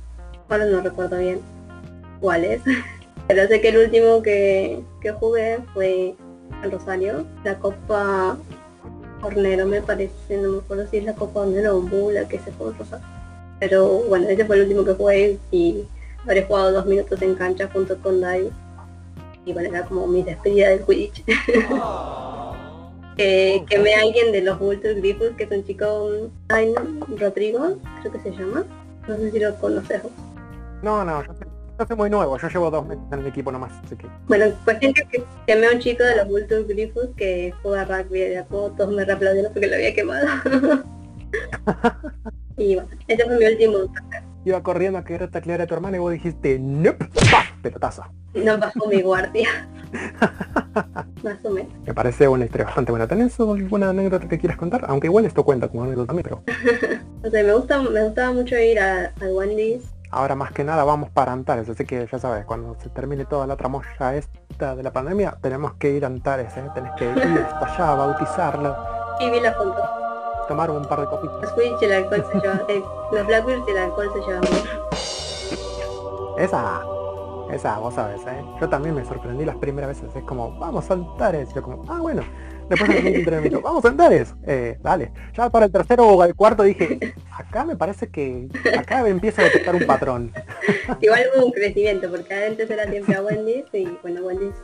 ahora 0.49 0.67
no 0.67 0.81
recuerdo 0.81 1.19
bien 1.19 1.41
cuáles. 2.21 2.63
pero 3.29 3.47
sé 3.47 3.61
que 3.61 3.69
el 3.69 3.79
último 3.79 4.23
que, 4.23 4.83
que 5.01 5.13
jugué 5.13 5.59
fue 5.73 6.15
en 6.63 6.71
Rosario, 6.71 7.27
la 7.45 7.59
Copa 7.59 8.37
Hornero 9.23 9.67
me 9.67 9.83
parece, 9.83 10.37
no 10.37 10.51
me 10.53 10.59
acuerdo 10.59 10.87
si 10.91 10.99
es 10.99 11.05
la 11.05 11.15
Copa 11.15 11.41
Hornero 11.41 11.77
o 11.77 11.81
Bula 11.81 12.29
que 12.29 12.39
se 12.39 12.53
fue 12.53 12.73
Rosario. 12.73 13.07
Pero 13.61 14.03
bueno, 14.09 14.29
ese 14.29 14.45
fue 14.45 14.57
el 14.57 14.63
último 14.63 14.85
que 14.85 14.95
jugué 14.95 15.39
y 15.51 15.85
habré 16.23 16.45
jugado 16.45 16.73
dos 16.73 16.87
minutos 16.87 17.21
en 17.23 17.35
cancha 17.35 17.69
junto 17.73 17.99
con 17.99 18.21
Dai. 18.21 18.51
Y 19.45 19.53
bueno, 19.53 19.69
era 19.71 19.85
como 19.85 20.07
mi 20.07 20.23
despedida 20.23 20.69
del 20.69 20.85
Quidditch. 20.85 21.25
eh, 23.17 23.65
que 23.69 23.79
me 23.79 23.95
alguien 23.95 24.33
de 24.33 24.43
los 24.43 24.59
Vulture 24.59 24.95
Griffiths, 24.95 25.37
que 25.37 25.45
es 25.45 25.51
un 25.51 25.65
chico, 25.65 26.11
ay, 26.49 26.75
Rodrigo, 27.19 27.79
creo 28.01 28.13
que 28.13 28.21
se 28.21 28.31
llama. 28.31 28.65
No 29.09 29.17
sé 29.17 29.31
si 29.31 29.41
lo 29.41 29.55
conoces. 29.57 30.03
No, 30.83 31.05
no, 31.05 31.25
yo 31.25 31.33
soy 31.87 31.97
muy 31.97 32.11
nuevo, 32.11 32.39
yo 32.39 32.49
llevo 32.49 32.71
dos 32.71 32.87
meses 32.87 33.05
en 33.13 33.21
el 33.21 33.27
equipo 33.27 33.53
nomás, 33.53 33.73
así 33.85 33.97
que... 33.97 34.07
Bueno, 34.27 34.47
pues 34.65 34.79
gente 34.79 35.07
que 35.11 35.23
quemé 35.47 35.67
a 35.67 35.73
un 35.73 35.79
chico 35.79 36.03
de 36.03 36.17
los 36.17 36.29
Vulture 36.29 36.65
Griffiths 36.65 37.15
que 37.17 37.55
juega 37.63 37.85
rugby 37.85 38.21
de 38.21 38.39
a 38.39 38.45
poco, 38.45 38.73
todos 38.73 38.93
me 38.93 39.05
reaplaudieron 39.05 39.53
porque 39.53 39.69
lo 39.69 39.77
había 39.77 39.95
quemado. 39.95 40.27
y 42.57 42.75
bueno, 42.75 42.89
ese 43.07 43.25
fue 43.25 43.39
mi 43.39 43.45
último 43.45 43.79
Iba 44.45 44.63
corriendo 44.63 44.99
a 44.99 45.05
querer 45.05 45.31
taclear 45.31 45.61
a 45.61 45.67
tu 45.67 45.75
hermana 45.75 45.97
y 45.99 46.01
vos 46.01 46.13
dijiste, 46.13 46.59
nope, 46.59 47.07
pelotazo. 47.63 48.05
No 48.35 48.57
bajó 48.57 48.89
mi 48.89 49.03
guardia. 49.03 49.69
Más 51.23 51.45
o 51.45 51.51
menos. 51.51 51.73
Me 51.87 51.93
parece 51.93 52.29
una 52.29 52.45
historia 52.45 52.67
bastante 52.67 52.93
buena. 52.93 53.07
¿Tenés 53.07 53.39
alguna 53.41 53.91
anécdota 53.91 54.29
que 54.29 54.39
quieras 54.39 54.57
contar? 54.57 54.85
Aunque 54.89 55.09
igual 55.09 55.25
esto 55.25 55.45
cuenta 55.45 55.69
como 55.69 55.85
anécdota 55.85 56.15
también, 56.15 56.25
pero... 56.25 56.43
o 57.25 57.31
sea, 57.31 57.45
me 57.45 57.53
gusta, 57.53 57.83
me 57.83 58.05
gustaba 58.05 58.33
mucho 58.33 58.57
ir 58.57 58.79
a, 58.79 59.13
a 59.21 59.25
Wendy's 59.27 59.98
Ahora 60.11 60.35
más 60.35 60.53
que 60.53 60.65
nada 60.65 60.85
vamos 60.85 61.11
para 61.11 61.33
Antares, 61.33 61.69
así 61.69 61.85
que 61.85 62.09
ya 62.11 62.19
sabes, 62.19 62.47
cuando 62.47 62.75
se 62.81 62.89
termine 62.89 63.27
toda 63.27 63.47
la 63.47 63.57
tramoya 63.57 64.15
esta 64.15 64.75
de 64.75 64.83
la 64.83 64.91
pandemia, 64.91 65.37
tenemos 65.43 65.75
que 65.75 65.91
ir 65.91 66.05
a 66.05 66.07
Antares, 66.07 66.57
¿eh? 66.57 66.65
tenés 66.75 66.93
que 66.97 67.11
ir 67.11 67.19
hasta 67.19 67.67
allá, 67.67 67.95
bautizarlo. 67.95 68.77
Y 69.21 69.31
vi 69.31 69.41
la 69.41 69.53
foto. 69.53 69.77
Tomar 70.49 70.71
un 70.71 70.87
par 70.87 71.01
de 71.01 71.07
copitas. 71.09 71.43
Los 71.43 71.53
Quidditch 71.53 71.83
el 71.83 71.93
alcohol 71.93 72.25
se 72.33 72.41
lleva, 72.41 72.61
eh, 72.69 72.83
los 73.13 73.27
Blackbirds 73.27 73.69
y 73.69 73.71
el 73.71 73.79
alcohol 73.79 74.11
se 74.15 74.21
llevan 74.21 74.45
Esa, 76.39 76.83
esa, 77.51 77.79
vos 77.79 77.93
sabes, 77.93 78.23
¿eh? 78.27 78.45
Yo 78.59 78.69
también 78.69 78.95
me 78.95 79.05
sorprendí 79.05 79.45
las 79.45 79.57
primeras 79.57 79.89
veces, 79.91 80.17
es 80.17 80.25
como, 80.25 80.59
vamos 80.59 80.91
a 80.91 80.95
Antares, 80.95 81.51
y 81.51 81.55
yo 81.55 81.63
como, 81.63 81.85
ah 81.93 81.99
bueno, 82.01 82.23
Después 82.69 82.91
el 82.91 83.07
entrenamiento, 83.07 83.61
vamos 83.63 83.85
a 83.85 83.89
Antares, 83.89 84.35
eh, 84.47 84.79
dale. 84.83 85.11
Ya 85.35 85.49
para 85.51 85.67
el 85.67 85.73
tercero 85.73 86.07
o 86.07 86.25
el 86.25 86.35
cuarto 86.35 86.63
dije, 86.63 87.15
acá 87.33 87.65
me 87.65 87.77
parece 87.77 88.09
que 88.09 88.49
acá 88.77 89.07
empieza 89.09 89.43
a 89.43 89.47
detectar 89.47 89.75
un 89.75 89.87
patrón. 89.87 90.33
Igual 91.01 91.27
hubo 91.35 91.47
un 91.47 91.53
crecimiento, 91.53 92.11
porque 92.11 92.35
antes 92.35 92.71
era 92.71 92.87
siempre 92.91 93.15
a 93.15 93.23
Wendy's 93.23 93.65
y 93.73 93.87
bueno, 94.03 94.23
Wendy's 94.23 94.55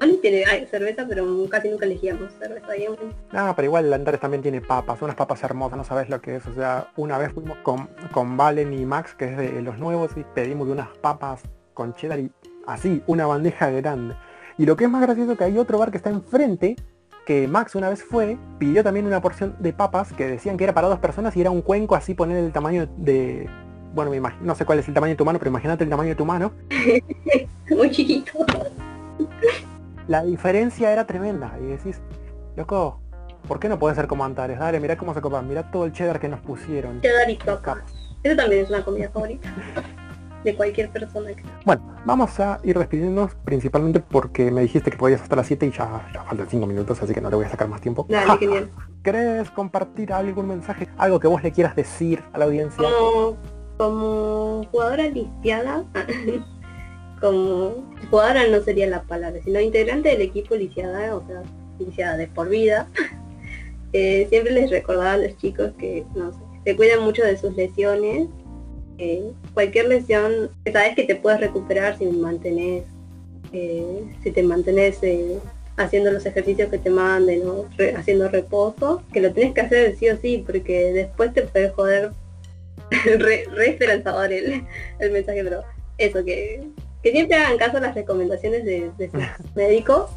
Wendy's 0.00 0.20
tiene 0.20 0.66
cerveza, 0.66 1.06
pero 1.08 1.24
casi 1.48 1.70
nunca 1.70 1.86
elegíamos 1.86 2.32
cerveza 2.38 2.72
ahí 2.72 2.88
No, 3.32 3.54
pero 3.54 3.66
igual 3.66 3.84
el 3.84 3.92
Antares 3.92 4.20
también 4.20 4.42
tiene 4.42 4.60
papas, 4.60 5.00
unas 5.00 5.14
papas 5.14 5.42
hermosas, 5.44 5.78
no 5.78 5.84
sabes 5.84 6.08
lo 6.08 6.20
que 6.20 6.36
es. 6.36 6.46
O 6.46 6.54
sea, 6.54 6.88
una 6.96 7.18
vez 7.18 7.32
fuimos 7.32 7.56
con, 7.58 7.88
con 8.10 8.36
Valen 8.36 8.72
y 8.72 8.84
Max, 8.84 9.14
que 9.14 9.26
es 9.26 9.36
de 9.36 9.62
los 9.62 9.78
nuevos, 9.78 10.10
y 10.16 10.24
pedimos 10.34 10.68
unas 10.68 10.88
papas 10.98 11.42
con 11.74 11.94
cheddar 11.94 12.18
y 12.18 12.32
así, 12.66 13.02
una 13.06 13.26
bandeja 13.26 13.70
grande. 13.70 14.16
Y 14.58 14.66
lo 14.66 14.76
que 14.76 14.84
es 14.84 14.90
más 14.90 15.02
gracioso 15.02 15.36
que 15.36 15.44
hay 15.44 15.56
otro 15.58 15.78
bar 15.78 15.90
que 15.90 15.96
está 15.96 16.10
enfrente, 16.10 16.76
que 17.24 17.46
Max 17.46 17.74
una 17.74 17.88
vez 17.88 18.02
fue, 18.02 18.36
pidió 18.58 18.82
también 18.82 19.06
una 19.06 19.20
porción 19.20 19.56
de 19.58 19.72
papas 19.72 20.12
que 20.12 20.26
decían 20.26 20.56
que 20.56 20.64
era 20.64 20.74
para 20.74 20.88
dos 20.88 20.98
personas 20.98 21.36
y 21.36 21.40
era 21.40 21.50
un 21.50 21.62
cuenco 21.62 21.94
así 21.94 22.14
poner 22.14 22.38
el 22.38 22.52
tamaño 22.52 22.88
de... 22.96 23.48
Bueno, 23.94 24.10
me 24.10 24.16
imagino, 24.16 24.44
no 24.44 24.54
sé 24.54 24.64
cuál 24.64 24.78
es 24.78 24.88
el 24.88 24.94
tamaño 24.94 25.12
de 25.12 25.16
tu 25.16 25.24
mano, 25.24 25.38
pero 25.38 25.50
imagínate 25.50 25.84
el 25.84 25.90
tamaño 25.90 26.10
de 26.10 26.14
tu 26.14 26.24
mano. 26.24 26.52
Muy 27.70 27.90
chiquito. 27.90 28.32
La 30.08 30.24
diferencia 30.24 30.92
era 30.92 31.06
tremenda. 31.06 31.54
Y 31.60 31.66
decís, 31.66 32.00
loco, 32.56 33.00
¿por 33.46 33.60
qué 33.60 33.68
no 33.68 33.78
puede 33.78 33.94
ser 33.94 34.06
como 34.06 34.24
Antares? 34.24 34.58
Dale, 34.58 34.80
mirá 34.80 34.96
cómo 34.96 35.12
se 35.12 35.20
copan, 35.20 35.46
mirá 35.46 35.70
todo 35.70 35.84
el 35.84 35.92
cheddar 35.92 36.18
que 36.18 36.28
nos 36.28 36.40
pusieron. 36.40 37.02
Cheddar 37.02 37.28
y 37.28 37.36
papas. 37.36 37.82
Eso 38.22 38.36
también 38.36 38.64
es 38.64 38.70
una 38.70 38.82
comida 38.82 39.10
favorita 39.10 39.52
de 40.44 40.54
cualquier 40.54 40.90
persona. 40.90 41.30
Bueno, 41.64 41.82
vamos 42.04 42.38
a 42.40 42.60
ir 42.64 42.78
despidiéndonos 42.78 43.34
principalmente 43.44 44.00
porque 44.00 44.50
me 44.50 44.62
dijiste 44.62 44.90
que 44.90 44.96
podías 44.96 45.22
hasta 45.22 45.36
las 45.36 45.46
7 45.46 45.66
y 45.66 45.70
ya, 45.70 46.08
ya 46.12 46.22
faltan 46.24 46.48
5 46.48 46.66
minutos, 46.66 47.00
así 47.02 47.14
que 47.14 47.20
no 47.20 47.30
le 47.30 47.36
voy 47.36 47.44
a 47.44 47.48
sacar 47.48 47.68
más 47.68 47.80
tiempo. 47.80 48.06
Dale, 48.08 48.38
genial. 48.38 48.70
¿Querés 49.02 49.50
compartir 49.50 50.12
algún 50.12 50.48
mensaje? 50.48 50.88
Algo 50.96 51.20
que 51.20 51.28
vos 51.28 51.42
le 51.42 51.52
quieras 51.52 51.76
decir 51.76 52.22
a 52.32 52.38
la 52.38 52.44
audiencia? 52.46 52.82
Como, 53.76 54.64
jugadora 54.70 55.08
lisiada, 55.08 55.84
como 57.20 57.84
jugadora 58.10 58.46
no 58.48 58.60
sería 58.60 58.86
la 58.86 59.02
palabra, 59.02 59.40
sino 59.44 59.60
integrante 59.60 60.10
del 60.10 60.22
equipo 60.22 60.54
lisiada, 60.54 61.16
o 61.16 61.26
sea, 61.26 61.42
beneficia 61.78 62.16
de 62.16 62.28
por 62.28 62.48
vida, 62.48 62.88
eh, 63.92 64.26
siempre 64.28 64.52
les 64.52 64.70
recordaba 64.70 65.12
a 65.12 65.16
los 65.16 65.36
chicos 65.38 65.72
que 65.78 66.04
no 66.14 66.32
sé, 66.32 66.38
se 66.64 66.76
cuiden 66.76 67.02
mucho 67.02 67.24
de 67.24 67.36
sus 67.36 67.54
lesiones. 67.56 68.28
Cualquier 69.54 69.88
lesión, 69.88 70.50
sabes 70.72 70.94
que 70.94 71.04
te 71.04 71.16
puedes 71.16 71.40
recuperar 71.40 71.98
si 71.98 72.06
mantenés, 72.06 72.84
eh, 73.52 74.04
si 74.22 74.30
te 74.30 74.42
mantenés 74.42 74.98
eh, 75.02 75.38
haciendo 75.76 76.10
los 76.10 76.24
ejercicios 76.26 76.70
que 76.70 76.78
te 76.78 76.90
manden 76.90 77.42
haciendo 77.96 78.28
reposo, 78.28 79.02
que 79.12 79.20
lo 79.20 79.32
tienes 79.32 79.54
que 79.54 79.60
hacer 79.62 79.96
sí 79.96 80.08
o 80.08 80.16
sí, 80.18 80.42
porque 80.46 80.92
después 80.92 81.32
te 81.32 81.42
puede 81.42 81.70
joder 81.70 82.12
re, 83.18 83.46
esperanzador 83.66 84.32
el, 84.32 84.64
mensaje, 85.00 85.42
pero 85.44 85.62
eso, 85.98 86.24
que, 86.24 86.62
siempre 87.02 87.36
hagan 87.36 87.58
caso 87.58 87.78
a 87.78 87.80
las 87.80 87.94
recomendaciones 87.94 88.64
de, 88.64 88.90
sus 88.98 89.20
médicos 89.54 90.10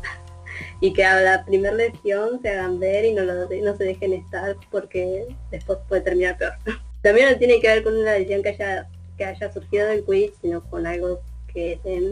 y 0.82 0.94
que 0.94 1.04
a 1.04 1.20
la 1.22 1.46
primera 1.46 1.74
lesión 1.74 2.42
se 2.42 2.50
hagan 2.50 2.80
ver 2.80 3.06
y 3.06 3.14
no, 3.14 3.24
no 3.24 3.78
se 3.78 3.84
dejen 3.84 4.14
estar 4.14 4.56
porque 4.72 5.26
después 5.52 5.80
puede 5.88 6.02
terminar 6.02 6.38
peor. 6.38 6.54
También 7.02 7.32
no 7.32 7.38
tiene 7.38 7.60
que 7.60 7.68
ver 7.68 7.84
con 7.84 7.96
una 7.96 8.18
lesión 8.18 8.42
que 8.42 8.50
haya, 8.50 8.90
que 9.18 9.26
haya 9.26 9.52
surgido 9.52 9.88
del 9.88 10.04
quiz, 10.04 10.32
sino 10.42 10.64
con 10.70 10.86
algo 10.86 11.22
que 11.54 11.80
es 11.84 12.04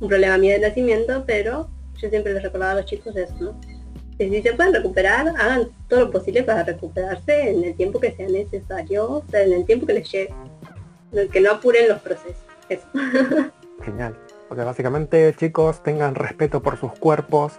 un 0.00 0.08
problema 0.08 0.38
mío 0.38 0.54
de 0.54 0.60
nacimiento, 0.60 1.24
pero 1.26 1.68
yo 1.96 2.08
siempre 2.08 2.32
les 2.32 2.42
recordaba 2.42 2.72
a 2.72 2.74
los 2.76 2.86
chicos 2.86 3.14
eso, 3.16 3.34
¿no? 3.40 3.60
Que 4.18 4.28
si 4.28 4.42
se 4.42 4.52
pueden 4.52 4.74
recuperar, 4.74 5.28
hagan 5.28 5.68
todo 5.88 6.00
lo 6.00 6.10
posible 6.10 6.42
para 6.42 6.62
recuperarse 6.64 7.50
en 7.50 7.64
el 7.64 7.74
tiempo 7.74 8.00
que 8.00 8.12
sea 8.12 8.28
necesario, 8.28 9.10
o 9.10 9.24
sea, 9.30 9.42
en 9.42 9.52
el 9.52 9.64
tiempo 9.64 9.86
que 9.86 9.94
les 9.94 10.10
llegue. 10.10 10.34
Que 11.32 11.40
no 11.40 11.52
apuren 11.52 11.88
los 11.88 12.00
procesos. 12.00 12.36
Eso. 12.68 12.86
Genial. 13.82 14.16
Porque 14.48 14.64
básicamente, 14.64 15.34
chicos, 15.36 15.82
tengan 15.82 16.14
respeto 16.14 16.60
por 16.60 16.76
sus 16.76 16.92
cuerpos, 16.92 17.54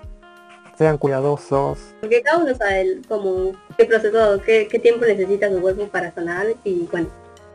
sean 0.77 0.97
cuidadosos. 0.97 1.95
Porque 2.01 2.21
cada 2.21 2.39
uno 2.39 2.53
sabe 2.55 3.01
cómo, 3.07 3.53
qué 3.77 3.85
proceso, 3.85 4.41
qué, 4.45 4.79
tiempo 4.81 5.05
necesita 5.05 5.49
su 5.49 5.61
cuerpo 5.61 5.87
para 5.87 6.11
sanar 6.11 6.47
y 6.63 6.87
bueno, 6.91 7.07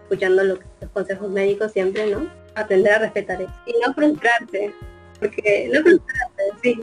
escuchando 0.07 0.45
los 0.45 0.59
consejos 0.93 1.29
médicos 1.31 1.73
siempre, 1.73 2.11
¿no? 2.11 2.29
Aprender 2.55 2.93
a 2.93 2.99
respetar 3.01 3.43
eso. 3.43 3.53
Y 3.67 3.75
no 3.85 3.93
frustrarse, 3.93 4.73
porque 5.19 5.71
no 5.73 5.83
frustrarse, 5.83 6.43
sí. 6.63 6.81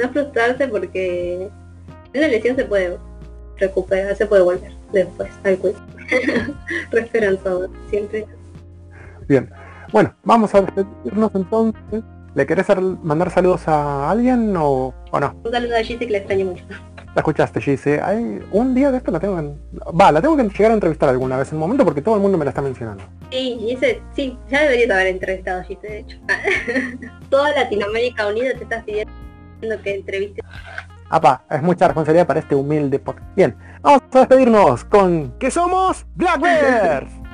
No 0.00 0.08
frustrarse 0.10 0.68
porque 0.68 1.50
una 2.14 2.28
lesión 2.28 2.56
se 2.56 2.64
puede 2.64 2.98
recuperar, 3.58 4.14
se 4.16 4.26
puede 4.26 4.42
volver 4.42 4.72
después 4.92 5.28
al 5.44 5.58
cuerpo. 5.58 5.80
Reesperanzador, 6.90 7.70
siempre. 7.90 8.26
Bien. 9.28 9.50
Bueno, 9.92 10.14
vamos 10.24 10.54
a 10.54 10.60
despedirnos 10.60 11.32
entonces. 11.34 12.02
¿Le 12.34 12.46
querés 12.46 12.66
mandar 13.02 13.30
saludos 13.30 13.66
a 13.66 14.10
alguien 14.10 14.54
o, 14.56 14.94
o 15.10 15.20
no? 15.20 15.40
Un 15.42 15.50
saludo 15.50 15.76
a 15.76 15.82
Gise 15.82 16.06
que 16.06 16.12
le 16.12 16.18
extraño 16.18 16.46
mucho. 16.46 16.64
La 17.16 17.20
escuchaste, 17.20 17.62
Gise. 17.62 17.98
Hay 18.02 18.42
un 18.52 18.74
día 18.74 18.90
de 18.90 18.98
esto 18.98 19.10
la 19.10 19.18
tengo 19.18 19.38
que... 19.38 19.50
Va, 19.98 20.12
la 20.12 20.20
tengo 20.20 20.36
que 20.36 20.42
llegar 20.42 20.72
a 20.72 20.74
entrevistar 20.74 21.08
alguna 21.08 21.38
vez 21.38 21.48
en 21.48 21.54
un 21.54 21.60
momento 21.60 21.82
porque 21.82 22.02
todo 22.02 22.14
el 22.14 22.20
mundo 22.20 22.36
me 22.36 22.44
la 22.44 22.50
está 22.50 22.60
mencionando. 22.60 23.02
Sí, 23.30 23.56
Gise, 23.58 24.02
sí, 24.14 24.38
ya 24.50 24.64
deberías 24.64 24.90
haber 24.90 25.06
entrevistado 25.06 25.62
a 25.62 25.64
Gise, 25.64 25.88
de 25.88 25.98
hecho. 26.00 26.18
Toda 27.30 27.52
Latinoamérica 27.52 28.26
Unida 28.26 28.52
te 28.52 28.64
está 28.64 28.84
pidiendo 28.84 29.10
que 29.82 29.94
entrevistes. 29.94 30.44
Apa, 31.08 31.42
es 31.50 31.62
mucha 31.62 31.86
responsabilidad 31.86 32.26
para 32.26 32.40
este 32.40 32.54
humilde 32.54 32.98
podcast. 32.98 33.34
Bien, 33.34 33.56
vamos 33.80 34.02
a 34.12 34.18
despedirnos 34.18 34.84
con... 34.84 35.32
¿Qué 35.38 35.50
somos? 35.50 36.04
Black 36.16 36.38
Bears. 36.38 37.25